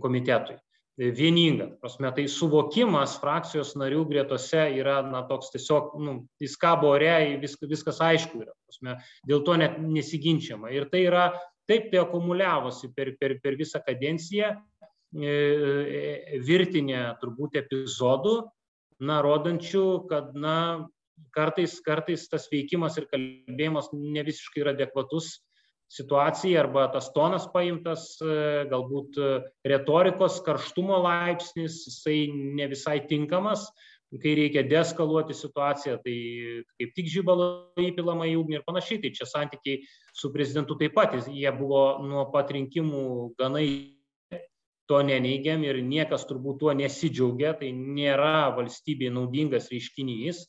komitetui 0.02 0.58
vieninga. 1.00 1.70
Prasme, 1.80 2.10
tai 2.12 2.26
suvokimas 2.28 3.16
frakcijos 3.22 3.72
narių 3.78 4.04
gretose 4.10 4.66
yra 4.76 5.00
na, 5.06 5.22
toks 5.28 5.52
tiesiog, 5.54 5.94
nu, 6.02 6.16
jis 6.42 6.56
kabo 6.60 6.92
ore, 6.96 7.38
vis, 7.40 7.56
viskas 7.62 8.02
aišku 8.04 8.42
yra. 8.42 8.52
Prasme, 8.68 8.98
dėl 9.28 9.44
to 9.46 9.56
net 9.60 9.78
nesiginčiama. 9.80 10.72
Ir 10.76 10.90
tai 10.92 11.06
yra, 11.06 11.30
taip 11.70 11.90
tai 11.92 12.00
akumuliavosi 12.02 12.90
per, 12.96 13.14
per, 13.20 13.37
per 13.42 13.59
visą 13.59 13.80
kadenciją 13.87 14.54
e, 14.54 15.28
e, 15.30 16.40
virtinė 16.46 17.04
turbūt 17.22 17.61
epizodų, 17.62 18.40
na, 19.06 19.20
rodančių, 19.24 19.85
kad, 20.11 20.35
na, 20.37 20.56
kartais, 21.37 21.78
kartais 21.85 22.26
tas 22.33 22.48
veikimas 22.52 22.98
ir 23.00 23.06
kalbėjimas 23.12 23.92
ne 23.94 24.24
visiškai 24.26 24.64
yra 24.64 24.74
adekvatus 24.76 25.38
situacija 25.90 26.61
arba 26.62 26.85
tas 26.92 27.09
tonas 27.14 27.46
paimtas, 27.54 28.12
e, 28.22 28.66
galbūt 28.70 29.18
retorikos 29.66 30.42
karštumo 30.46 30.98
laipsnis, 31.06 31.85
jisai 31.88 32.18
ne 32.35 32.68
visai 32.70 33.00
tinkamas, 33.11 33.68
kai 34.18 34.35
reikia 34.35 34.64
deskaluoti 34.66 35.35
situaciją, 35.38 36.00
tai 36.02 36.16
kaip 36.78 36.94
tik 36.96 37.11
žybalo 37.12 37.50
įpilama 37.78 38.26
į 38.26 38.37
ugnį 38.40 38.59
ir 38.59 38.64
panašiai. 38.66 38.98
Tai 39.04 39.12
čia 39.14 39.28
santykiai 39.30 39.85
su 40.20 40.33
prezidentu 40.35 40.76
taip 40.80 40.94
pat, 40.98 41.16
jie 41.28 41.50
buvo 41.56 41.85
nuo 42.04 42.26
pat 42.33 42.52
rinkimų 42.56 43.04
ganai 43.40 43.66
to 44.90 44.98
neneigiam 45.06 45.62
ir 45.64 45.78
niekas 45.87 46.26
turbūt 46.26 46.59
tuo 46.64 46.72
nesidžiaugia, 46.74 47.54
tai 47.61 47.70
nėra 47.76 48.50
valstybei 48.56 49.12
naudingas 49.14 49.70
reiškinys 49.70 50.44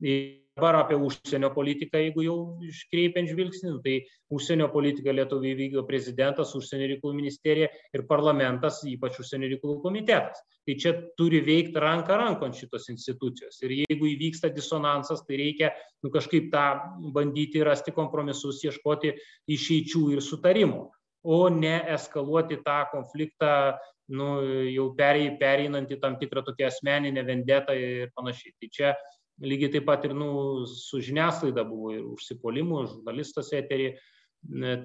dabar 0.00 0.74
apie 0.80 0.96
užsienio 0.96 1.50
politiką, 1.52 2.00
jeigu 2.00 2.22
jau 2.24 2.36
iškreipiant 2.64 3.28
žvilgsnį, 3.28 3.70
nu, 3.74 3.80
tai 3.84 3.96
užsienio 4.32 4.70
politiką 4.72 5.12
Lietuvai 5.12 5.52
vykdo 5.58 5.82
prezidentas, 5.88 6.54
užsienio 6.56 6.88
reikalų 6.94 7.12
ministerija 7.18 7.68
ir 7.92 8.04
parlamentas, 8.08 8.80
ypač 8.88 9.18
užsienio 9.20 9.50
reikalų 9.52 9.78
komitetas. 9.84 10.40
Tai 10.66 10.76
čia 10.80 10.94
turi 11.20 11.42
veikti 11.44 11.82
ranka 11.82 12.16
rankon 12.16 12.56
šitos 12.56 12.88
institucijos. 12.92 13.60
Ir 13.68 13.82
jeigu 13.82 14.08
įvyksta 14.14 14.48
disonansas, 14.54 15.26
tai 15.28 15.42
reikia 15.42 15.74
nu, 16.02 16.10
kažkaip 16.14 16.48
tą 16.54 16.64
bandyti 17.12 17.60
rasti 17.64 17.92
kompromisus, 17.96 18.62
ieškoti 18.64 19.12
išeičių 19.52 20.06
ir 20.16 20.24
sutarimų, 20.24 20.86
o 21.26 21.42
ne 21.52 21.76
eskaluoti 21.92 22.62
tą 22.64 22.80
konfliktą 22.94 23.76
nu, 24.14 24.40
jau 24.70 24.88
pereinant 24.96 25.90
į 25.90 25.98
tam 26.00 26.16
tikrą 26.20 26.44
tokią 26.46 26.70
asmeninę 26.70 27.24
vendetą 27.26 27.74
ir 27.76 28.12
panašiai. 28.16 28.54
Tai 28.56 28.68
čia 28.72 28.92
lygiai 29.42 29.72
taip 29.74 29.86
pat 29.88 30.04
ir 30.08 30.14
nu, 30.16 30.66
su 30.70 31.00
žiniasklaida 31.04 31.64
buvo 31.68 31.92
ir 31.94 32.04
užsipolimų, 32.14 32.84
žurnalistas 32.92 33.52
eterį, 33.56 33.90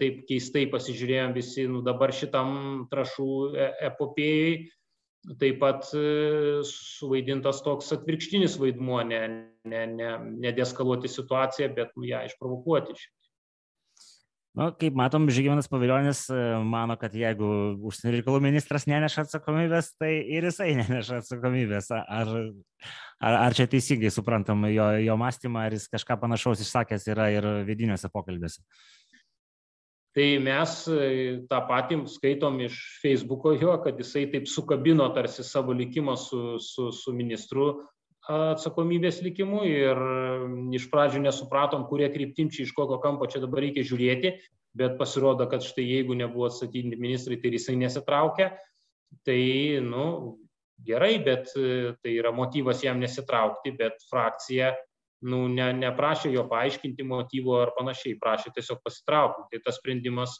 taip 0.01 0.21
keistai 0.29 0.65
pasižiūrėjom 0.71 1.33
visi, 1.35 1.65
nu, 1.69 1.81
dabar 1.85 2.13
šitam 2.15 2.87
trašų 2.91 3.31
e, 3.53 3.67
epopėjai, 3.91 4.53
taip 5.41 5.59
pat 5.61 5.89
e, 5.93 6.61
suvaidintas 6.65 7.61
toks 7.65 7.91
atvirkštinis 7.93 8.57
vaidmuo, 8.61 9.01
ne, 9.05 9.21
ne, 9.69 9.83
ne, 9.91 10.11
ne 10.45 10.53
deskaluoti 10.57 11.11
situaciją, 11.11 11.69
bet 11.77 11.93
nu, 11.95 12.07
ją 12.09 12.23
išprovokuoti. 12.29 12.97
Na, 14.51 14.67
kaip 14.75 14.97
matom, 14.99 15.29
Žygimantas 15.31 15.69
Paviljonis 15.71 16.25
e, 16.27 16.37
mano, 16.67 16.97
kad 16.99 17.13
jeigu 17.15 17.47
užsienio 17.87 18.17
reikalų 18.17 18.41
ministras 18.43 18.83
neneša 18.89 19.23
atsakomybės, 19.23 19.93
tai 19.95 20.09
ir 20.27 20.49
jisai 20.49 20.73
neneša 20.81 21.21
atsakomybės. 21.21 21.87
Ar, 21.95 22.31
ar, 23.23 23.37
ar 23.45 23.55
čia 23.55 23.69
teisingai 23.71 24.11
suprantam 24.11 24.65
jo, 24.67 24.89
jo 24.99 25.15
mąstymą, 25.21 25.63
ar 25.69 25.77
jis 25.77 25.87
kažką 25.93 26.19
panašaus 26.19 26.65
išsakęs 26.65 27.07
yra 27.13 27.29
ir 27.31 27.47
vidiniuose 27.69 28.11
pokalbėse? 28.11 28.59
Tai 30.11 30.27
mes 30.43 30.75
e, 30.91 31.07
tą 31.47 31.61
patį 31.71 32.01
skaitom 32.11 32.59
iš 32.67 32.75
Facebooko 32.99 33.55
jo, 33.55 33.77
kad 33.85 34.03
jisai 34.03 34.25
taip 34.33 34.51
sukabino 34.51 35.07
tarsi 35.15 35.47
savo 35.47 35.71
likimą 35.71 36.17
su, 36.19 36.59
su, 36.59 36.89
su 36.91 37.15
ministru 37.15 37.69
atsakomybės 38.31 39.21
likimu 39.25 39.63
ir 39.67 40.01
iš 40.77 40.87
pradžių 40.91 41.23
nesupratom, 41.25 41.85
kurie 41.89 42.09
kryptim 42.13 42.51
čia 42.53 42.65
iš 42.65 42.75
kokio 42.77 42.99
kampo 43.03 43.27
čia 43.31 43.41
dabar 43.43 43.63
reikia 43.65 43.85
žiūrėti, 43.87 44.35
bet 44.77 44.97
pasirodo, 44.99 45.47
kad 45.51 45.65
štai 45.65 45.85
jeigu 45.87 46.15
nebuvo 46.17 46.47
atstatydinti 46.47 46.99
ministrai, 46.99 47.39
tai 47.41 47.51
jisai 47.55 47.75
nesitraukia, 47.81 48.53
tai, 49.27 49.41
nu, 49.83 50.05
gerai, 50.85 51.17
bet 51.23 51.51
tai 51.53 52.15
yra 52.15 52.31
motyvas 52.35 52.83
jam 52.85 53.01
nesitraukti, 53.03 53.75
bet 53.79 53.99
frakcija 54.09 54.71
nu, 55.27 55.45
ne, 55.51 55.67
neprašė 55.77 56.31
jo 56.33 56.45
paaiškinti 56.49 57.05
motyvo 57.05 57.59
ar 57.61 57.73
panašiai, 57.77 58.17
prašė 58.21 58.53
tiesiog 58.55 58.81
pasitraukti. 58.85 59.47
Tai 59.51 59.61
tas 59.67 59.77
sprendimas 59.77 60.37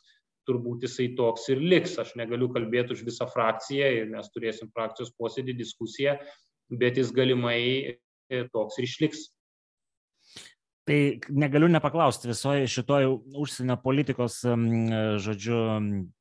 turbūt 0.50 0.88
jisai 0.88 1.12
toks 1.18 1.50
ir 1.54 1.62
liks. 1.62 1.98
Aš 2.02 2.16
negaliu 2.20 2.50
kalbėti 2.54 2.96
už 2.96 3.04
visą 3.06 3.28
frakciją 3.30 3.92
ir 4.00 4.10
mes 4.14 4.32
turėsim 4.34 4.72
frakcijos 4.74 5.14
posėdį, 5.20 5.58
diskusiją, 5.60 6.18
bet 6.72 6.98
jis 7.00 7.12
galimai 7.16 7.62
e, 8.32 8.44
toks 8.54 8.80
ir 8.80 8.88
išliks. 8.88 9.30
Tai 10.82 10.98
negaliu 11.30 11.68
nepaklausti 11.70 12.26
visoje 12.32 12.66
šitoje 12.68 13.10
užsienio 13.38 13.76
politikos, 13.84 14.40
žodžiu, 15.22 15.60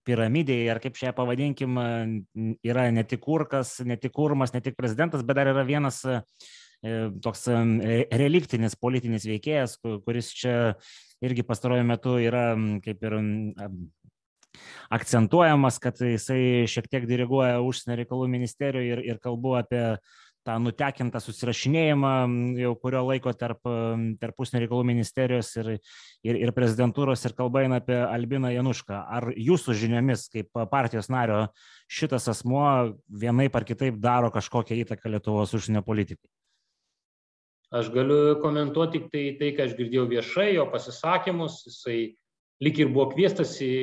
piramidėje, 0.05 0.67
ar 0.69 0.81
kaip 0.85 0.99
čia 1.01 1.15
pavadinkim, 1.17 1.79
yra 2.69 2.91
ne 2.93 3.05
tik 3.09 3.23
kurkas, 3.25 3.79
ne 3.89 3.97
tik 3.97 4.13
kurmas, 4.15 4.53
ne 4.53 4.61
tik 4.61 4.77
prezidentas, 4.77 5.25
bet 5.25 5.41
dar 5.41 5.49
yra 5.55 5.65
vienas 5.65 6.03
e, 6.05 6.21
toks 7.25 7.49
reliktinis 8.21 8.77
politinis 8.77 9.25
veikėjas, 9.31 9.79
kuris 9.81 10.29
čia 10.37 10.55
irgi 11.25 11.47
pastaruoju 11.49 11.89
metu 11.89 12.19
yra 12.21 12.53
kaip 12.85 13.09
ir 13.09 13.17
akcentuojamas, 14.91 15.79
kad 15.83 16.01
jisai 16.05 16.67
šiek 16.69 16.89
tiek 16.91 17.07
diriguoja 17.09 17.61
užsienio 17.65 18.01
reikalų 18.01 18.29
ministerijoje 18.33 18.97
ir, 18.97 19.03
ir 19.13 19.21
kalbu 19.23 19.55
apie 19.61 19.85
tą 20.47 20.57
nutekintą 20.63 21.21
susirašinėjimą 21.23 22.13
jau 22.61 22.73
kurio 22.81 23.03
laiko 23.07 23.33
tarp, 23.37 23.61
tarp 24.21 24.43
užsienio 24.43 24.65
reikalų 24.65 24.87
ministerijos 24.89 25.53
ir, 25.61 25.71
ir, 26.27 26.39
ir 26.47 26.53
prezidentūros 26.57 27.25
ir 27.29 27.37
kalba 27.39 27.65
eina 27.65 27.81
apie 27.83 27.99
Albiną 28.01 28.53
Janušką. 28.55 29.01
Ar 29.19 29.31
jūsų 29.37 29.77
žiniomis, 29.83 30.27
kaip 30.33 30.63
partijos 30.73 31.11
nario, 31.13 31.47
šitas 31.91 32.29
asmuo 32.33 32.67
vienaip 33.09 33.57
ar 33.57 33.67
kitaip 33.69 34.01
daro 34.01 34.33
kažkokią 34.35 34.81
įtaką 34.85 35.13
Lietuvos 35.15 35.55
užsienio 35.59 35.85
politikai? 35.87 36.29
Aš 37.71 37.93
galiu 37.95 38.39
komentuoti 38.43 38.99
tik 38.99 39.11
tai, 39.13 39.25
tai, 39.39 39.53
ką 39.55 39.69
aš 39.69 39.77
girdėjau 39.79 40.09
viešai, 40.11 40.49
jo 40.57 40.65
pasisakymus, 40.73 41.61
jisai 41.69 41.99
lyg 42.65 42.81
ir 42.83 42.89
buvo 42.91 43.13
kviestas 43.13 43.55
į 43.63 43.75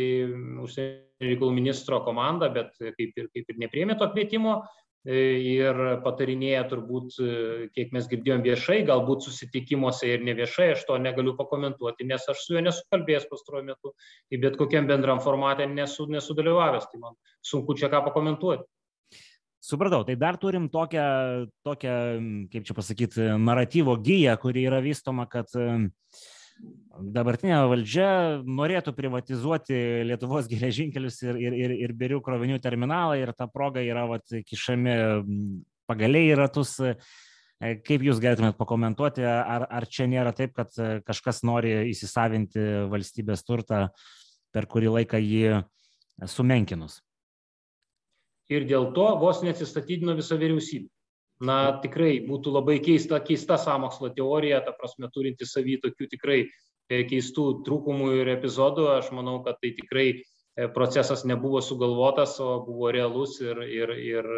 užsienio 0.65 1.05
reikalų 1.23 1.53
ministro 1.55 2.01
komandą, 2.05 2.49
bet 2.53 2.75
kaip 2.77 3.15
ir, 3.17 3.29
kaip 3.33 3.47
ir 3.53 3.61
nepriemė 3.63 3.95
to 3.97 4.09
kvietimo 4.11 4.59
ir 5.07 5.79
patarinėja 6.03 6.65
turbūt, 6.67 7.17
kiek 7.75 7.93
mes 7.95 8.07
girdėjom 8.11 8.43
viešai, 8.43 8.81
galbūt 8.87 9.23
susitikimuose 9.27 10.09
ir 10.11 10.25
neviešai, 10.27 10.71
aš 10.75 10.83
to 10.89 10.97
negaliu 10.99 11.35
pakomentuoti, 11.37 12.07
nes 12.07 12.27
aš 12.27 12.43
su 12.43 12.55
juo 12.55 12.63
nesu 12.65 12.83
kalbėjęs 12.91 13.29
pastaruoju 13.31 13.69
metu, 13.69 13.93
tai 14.27 14.41
bet 14.43 14.57
kokiam 14.59 14.89
bendram 14.89 15.21
formate 15.23 15.67
nesu, 15.71 16.09
nesudalyvavęs, 16.11 16.89
tai 16.91 16.99
man 17.03 17.15
sunku 17.45 17.77
čia 17.79 17.91
ką 17.93 18.03
pakomentuoti. 18.09 18.67
Supratau, 19.67 20.03
tai 20.07 20.15
dar 20.19 20.37
turim 20.39 20.67
tokią, 20.71 21.05
tokią 21.65 21.93
kaip 22.51 22.67
čia 22.67 22.75
pasakyti, 22.77 23.29
naratyvo 23.41 23.97
gyją, 23.99 24.35
kuri 24.39 24.67
yra 24.69 24.79
vystoma, 24.83 25.25
kad 25.31 25.49
uh, 25.57 25.87
dabartinė 26.97 27.59
valdžia 27.69 28.09
norėtų 28.45 28.93
privatizuoti 28.97 29.77
Lietuvos 30.07 30.49
geležinkelius 30.49 31.21
ir, 31.25 31.39
ir, 31.41 31.55
ir, 31.65 31.75
ir 31.85 31.93
birių 31.97 32.19
krovinių 32.25 32.59
terminalą 32.63 33.17
ir 33.21 33.33
ta 33.37 33.47
proga 33.51 33.83
yra 33.85 34.07
vat, 34.09 34.25
kišami 34.47 34.97
pagaliai 35.89 36.31
į 36.33 36.37
ratus. 36.41 36.75
E, 36.81 36.95
kaip 37.85 38.05
Jūs 38.05 38.21
galėtumėt 38.21 38.57
pakomentuoti, 38.59 39.25
ar, 39.25 39.67
ar 39.69 39.87
čia 39.89 40.09
nėra 40.09 40.33
taip, 40.37 40.53
kad 40.57 40.73
kažkas 41.07 41.43
nori 41.47 41.73
įsisavinti 41.93 42.89
valstybės 42.91 43.45
turtą, 43.45 43.87
per 44.53 44.69
kurį 44.69 44.93
laiką 44.99 45.21
jį 45.21 45.63
sumenkinus? 46.29 47.01
Ir 48.53 48.63
dėl 48.69 48.93
to 48.95 49.07
vos 49.19 49.41
neatsistatydino 49.43 50.15
visa 50.17 50.37
vyriausybė 50.39 50.87
na 51.43 51.57
tikrai 51.83 52.17
būtų 52.25 52.53
labai 52.55 52.77
keista 52.83 53.19
keista 53.21 53.57
sąmokslo 53.61 54.09
teorija 54.15 54.61
ta 54.65 54.73
prasme 54.73 55.09
turinti 55.13 55.45
savy 55.45 55.77
tokių 55.83 56.09
tikrai 56.15 56.39
e, 56.89 57.03
keistų 57.09 57.63
trūkumų 57.67 58.11
ir 58.21 58.31
epizodų. 58.37 58.87
Aš 58.97 59.11
manau 59.13 59.39
kad 59.45 59.59
tai 59.61 59.73
tikrai 59.77 60.07
e, 60.17 60.67
procesas 60.73 61.25
nebuvo 61.29 61.61
sugalvotas 61.61 62.39
o 62.41 62.57
buvo 62.65 62.91
realus 62.93 63.37
ir 63.41 63.61
ir 63.65 63.93
ir 63.97 64.31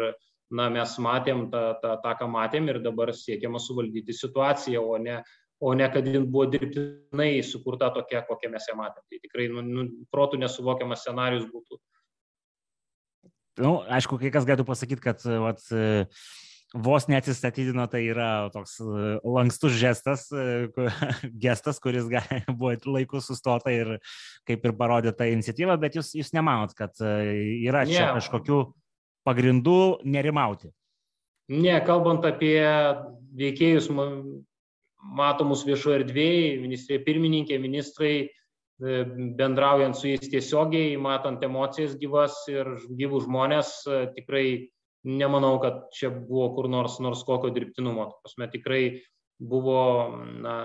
na 0.50 0.68
mes 0.68 0.96
matėm 0.98 1.46
tą 1.52 1.62
tą 1.80 1.94
tą 2.02 2.16
ką 2.20 2.28
matėm 2.28 2.68
ir 2.68 2.80
dabar 2.84 3.14
siekiama 3.14 3.62
suvaldyti 3.62 4.16
situaciją 4.16 4.82
o 4.82 4.98
ne 4.98 5.22
o 5.60 5.72
ne 5.74 5.88
kad 5.92 6.06
jin 6.06 6.26
buvo 6.26 6.46
dirbtinai 6.52 7.42
sukurta 7.44 7.90
tokia 7.94 8.24
kokią 8.28 8.50
mes 8.50 8.68
ją 8.68 8.76
matėm. 8.76 9.04
Tai 9.08 9.22
tikrai 9.24 9.48
nu 9.48 9.62
nu 9.62 9.86
protu 10.12 10.36
nesuvokiamas 10.36 11.00
scenarijus 11.06 11.48
būtų. 11.48 11.80
Nu 13.60 13.72
aišku 13.88 14.20
kai 14.20 14.30
kas 14.32 14.44
galėtų 14.48 14.68
pasakyt 14.68 15.00
kad 15.04 15.24
vat 15.24 15.64
vos 16.74 17.06
neatsistatydino, 17.10 17.86
tai 17.90 18.04
yra 18.12 18.50
toks 18.54 18.76
e, 18.80 19.12
lankstus 19.26 19.74
žestas, 19.78 20.28
e, 20.30 20.68
gestas, 21.44 21.80
kuris 21.82 22.06
gali, 22.10 22.42
buvo 22.58 22.74
laiku 22.94 23.22
sustota 23.24 23.72
ir 23.74 23.96
kaip 24.48 24.64
ir 24.64 24.76
parodė 24.78 25.14
tą 25.16 25.28
iniciatyvą, 25.32 25.78
bet 25.82 25.98
jūs, 25.98 26.14
jūs 26.18 26.34
nemanot, 26.36 26.74
kad 26.78 26.94
e, 27.02 27.14
yra 27.66 27.84
čia 27.88 28.04
yeah. 28.04 28.12
kažkokių 28.18 28.62
pagrindų 29.26 29.80
nerimauti? 30.06 30.70
Ne, 31.50 31.74
kalbant 31.82 32.24
apie 32.28 32.62
veikėjus 33.34 33.90
matomus 33.90 35.64
viešoje 35.66 36.04
erdvėje, 36.04 36.60
ministrė 36.62 37.00
pirmininkė, 37.02 37.58
ministrai, 37.58 38.28
bendraujant 38.78 39.98
su 39.98 40.06
jais 40.08 40.30
tiesiogiai, 40.30 40.94
matant 40.96 41.42
emocijas 41.44 41.98
gyvas 42.00 42.38
ir 42.48 42.70
gyvų 42.96 43.24
žmonės, 43.26 43.72
tikrai 44.14 44.70
nemanau, 45.04 45.58
kad 45.62 45.86
čia 45.96 46.10
buvo 46.12 46.50
kur 46.56 46.68
nors, 46.68 46.98
nors 47.00 47.22
kokio 47.26 47.52
dirbtinumo. 47.54 48.10
Prasme, 48.24 48.50
tikrai 48.52 48.82
buvo 49.40 50.16
na, 50.44 50.56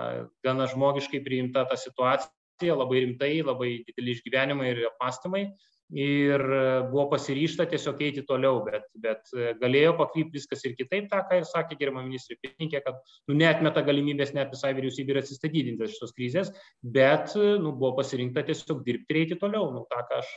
gana 0.44 0.66
žmogiškai 0.68 1.22
priimta 1.24 1.64
ta 1.68 1.78
situacija, 1.80 2.76
labai 2.76 3.06
rimtai, 3.06 3.38
labai 3.44 3.70
dideli 3.86 4.16
išgyvenimai 4.16 4.74
ir 4.74 4.84
apmastymai. 4.92 5.48
Ir 5.94 6.42
buvo 6.90 7.04
pasiryšta 7.12 7.68
tiesiog 7.70 8.00
eiti 8.02 8.24
toliau, 8.26 8.58
bet, 8.66 8.88
bet 8.98 9.28
galėjo 9.60 9.92
pakrypti 10.00 10.40
viskas 10.40 10.64
ir 10.66 10.74
kitaip, 10.74 11.06
tą, 11.12 11.20
ką 11.28 11.38
ir 11.38 11.46
sakė 11.46 11.78
gerima 11.78 12.02
ministrė 12.02 12.40
pirmininkė, 12.42 12.80
kad 12.82 12.98
nu, 13.30 13.36
netmeta 13.38 13.84
galimybės 13.86 14.34
net 14.34 14.50
visai 14.50 14.72
vyriausybė 14.74 15.14
ir 15.14 15.20
atsistatydinti 15.20 15.86
šios 15.92 16.10
krizės, 16.16 16.50
bet 16.82 17.36
nu, 17.38 17.70
buvo 17.70 17.92
pasirinkta 18.00 18.42
tiesiog 18.50 18.82
dirbti 18.88 19.14
ir 19.14 19.20
eiti 19.22 19.38
toliau. 19.38 19.70
Nu, 19.76 19.84
tą, 19.86 20.02
ką 20.10 20.18
aš 20.24 20.34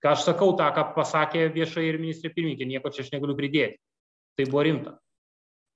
ką 0.00 0.14
aš 0.14 0.24
sakau, 0.30 0.54
tą, 0.58 0.70
ką 0.76 0.90
pasakė 0.96 1.46
viešai 1.54 1.86
ir 1.88 2.00
ministrė 2.00 2.32
pirmininkė, 2.34 2.68
nieko 2.68 2.92
čia 2.92 3.04
aš 3.04 3.12
negaliu 3.14 3.36
pridėti. 3.38 3.80
Tai 4.38 4.48
buvo 4.48 4.64
rimta. 4.64 4.96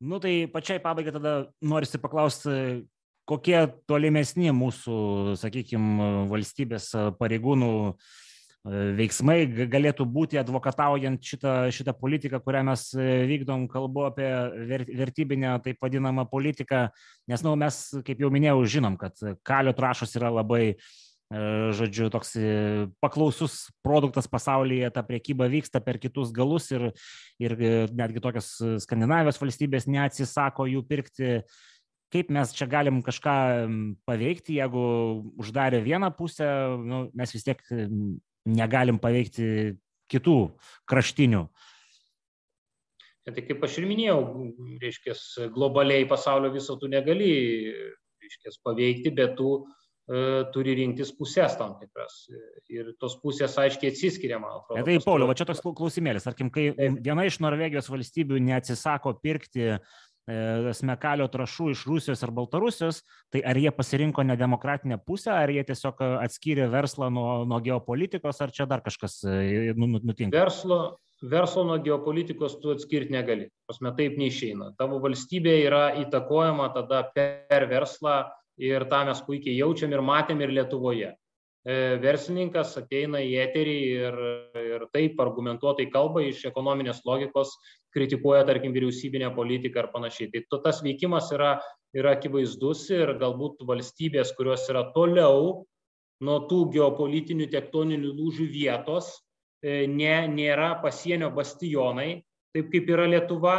Nu 0.04 0.18
tai 0.20 0.44
pačiai 0.50 0.82
pabaigai 0.82 1.14
tada 1.14 1.34
norisi 1.62 2.00
paklausti, 2.00 2.84
kokie 3.28 3.58
tolimesni 3.88 4.52
mūsų, 4.52 4.96
sakykime, 5.40 6.26
valstybės 6.28 6.90
pareigūnų 7.20 7.70
e, 7.88 7.94
veiksmai 8.98 9.38
galėtų 9.70 10.04
būti 10.16 10.40
advokataujant 10.40 11.24
šitą, 11.24 11.54
šitą 11.72 11.94
politiką, 11.96 12.42
kurią 12.44 12.64
mes 12.68 12.90
vykdom, 13.30 13.68
kalbu 13.72 14.08
apie 14.10 14.28
vertybinę 14.98 15.56
taip 15.64 15.80
vadinamą 15.84 16.26
politiką, 16.28 16.88
nes 17.32 17.46
nu, 17.46 17.56
mes, 17.60 17.80
kaip 18.04 18.20
jau 18.20 18.32
minėjau, 18.34 18.60
žinom, 18.76 19.00
kad 19.00 19.24
kalio 19.46 19.72
trašos 19.76 20.16
yra 20.20 20.32
labai 20.34 20.66
uh, 20.74 20.84
E, 20.84 21.03
žodžiu, 21.32 22.10
toks 22.12 22.36
paklausus 23.00 23.70
produktas 23.82 24.28
pasaulyje, 24.28 24.90
ta 24.92 25.02
priekyba 25.02 25.48
vyksta 25.48 25.80
per 25.80 25.98
kitus 25.98 26.32
galus 26.34 26.70
ir, 26.70 26.92
ir 27.40 27.56
netgi 27.90 28.20
tokios 28.20 28.58
Skandinavijos 28.84 29.40
valstybės 29.40 29.88
neatsisako 29.88 30.68
jų 30.68 30.84
pirkti. 30.86 31.38
Kaip 32.12 32.28
mes 32.30 32.52
čia 32.54 32.68
galim 32.70 33.00
kažką 33.02 33.34
paveikti, 34.06 34.60
jeigu 34.60 34.82
uždarė 35.40 35.80
vieną 35.82 36.12
pusę, 36.14 36.46
nu, 36.78 37.08
mes 37.16 37.32
vis 37.34 37.46
tiek 37.46 37.62
negalim 38.44 39.00
paveikti 39.02 39.74
kitų 40.12 40.38
kraštinių. 40.86 41.48
Tai 43.24 43.40
kaip 43.40 43.62
aš 43.64 43.78
ir 43.80 43.88
minėjau, 43.88 44.18
reiškia, 44.82 45.16
globaliai 45.50 46.04
pasaulio 46.06 46.52
viso 46.52 46.76
tu 46.76 46.90
negali, 46.92 47.32
reiškia, 48.20 48.52
paveikti, 48.62 49.10
bet 49.16 49.32
tu 49.38 49.48
uh, 49.56 49.83
turi 50.52 50.74
rinktis 50.76 51.12
pusės 51.16 51.56
tam 51.56 51.78
tikras. 51.80 52.26
Ir 52.72 52.92
tos 53.00 53.16
pusės 53.22 53.56
aiškiai 53.60 53.92
atsiskiria, 53.92 54.38
man 54.42 54.58
atrodo. 54.58 54.84
Tai, 54.84 54.96
Pauliu, 55.04 55.28
va 55.30 55.36
čia 55.38 55.46
toks 55.48 55.62
klausimėlis. 55.64 56.26
Tarkim, 56.26 56.50
kai 56.52 56.70
Taip. 56.76 56.98
viena 57.04 57.24
iš 57.24 57.40
Norvegijos 57.44 57.88
valstybių 57.92 58.42
neatsisako 58.44 59.14
pirkti 59.24 59.70
e, 59.72 59.78
smekalio 60.76 61.28
trašų 61.32 61.70
iš 61.72 61.86
Rusijos 61.88 62.24
ar 62.26 62.34
Baltarusijos, 62.36 63.00
tai 63.32 63.40
ar 63.48 63.60
jie 63.60 63.72
pasirinko 63.72 64.26
nedemokratinę 64.28 65.00
pusę, 65.06 65.32
ar 65.32 65.52
jie 65.52 65.64
tiesiog 65.64 66.04
atskyrė 66.20 66.68
verslą 66.72 67.08
nuo, 67.14 67.30
nuo 67.48 67.62
geopolitikos, 67.64 68.44
ar 68.44 68.52
čia 68.52 68.68
dar 68.68 68.84
kažkas 68.84 69.22
e, 69.24 69.72
nu, 69.72 69.88
nu, 69.88 70.04
nutinka? 70.04 70.36
Verslo, 70.36 70.98
verslo 71.24 71.64
nuo 71.64 71.80
geopolitikos 71.80 72.60
tu 72.60 72.76
atskirti 72.76 73.16
negali. 73.16 73.48
Pasme, 73.64 73.96
taip 73.96 74.20
neišeina. 74.20 74.74
Tavo 74.76 75.00
valstybė 75.00 75.58
yra 75.64 75.84
įtakojama 76.04 76.74
tada 76.76 77.06
per 77.16 77.70
verslą 77.72 78.24
ir 78.60 78.86
tą 78.90 79.04
mes 79.08 79.20
puikiai 79.26 79.58
jaučiam 79.58 79.92
ir 79.92 80.02
matėm 80.04 80.42
ir 80.42 80.54
Lietuvoje. 80.54 81.14
verslininkas 81.64 82.74
ateina 82.76 83.22
į 83.24 83.30
eterį 83.40 83.76
ir, 83.96 84.16
ir 84.60 84.82
taip 84.92 85.20
argumentuotai 85.20 85.86
kalba 85.88 86.20
iš 86.20 86.42
ekonominės 86.50 87.00
logikos, 87.08 87.54
kritikuoja, 87.94 88.44
tarkim, 88.44 88.74
vyriausybinę 88.74 89.30
politiką 89.34 89.80
ar 89.80 89.88
panašiai. 89.94 90.28
Tai 90.28 90.60
tas 90.66 90.82
veikimas 90.84 91.30
yra, 91.32 91.54
yra 91.96 92.16
akivaizdus 92.18 92.90
ir 92.92 93.14
galbūt 93.16 93.64
valstybės, 93.64 94.34
kurios 94.36 94.66
yra 94.68 94.90
toliau 94.92 95.64
nuo 96.20 96.38
tų 96.50 96.60
geopolitinių 96.74 97.48
tektoninių 97.52 98.12
lūžių 98.18 98.48
vietos, 98.50 99.14
e, 99.64 99.86
ne, 99.86 100.26
nėra 100.28 100.74
pasienio 100.82 101.30
bastionai, 101.34 102.24
taip 102.54 102.68
kaip 102.72 102.92
yra 102.92 103.08
Lietuva, 103.08 103.56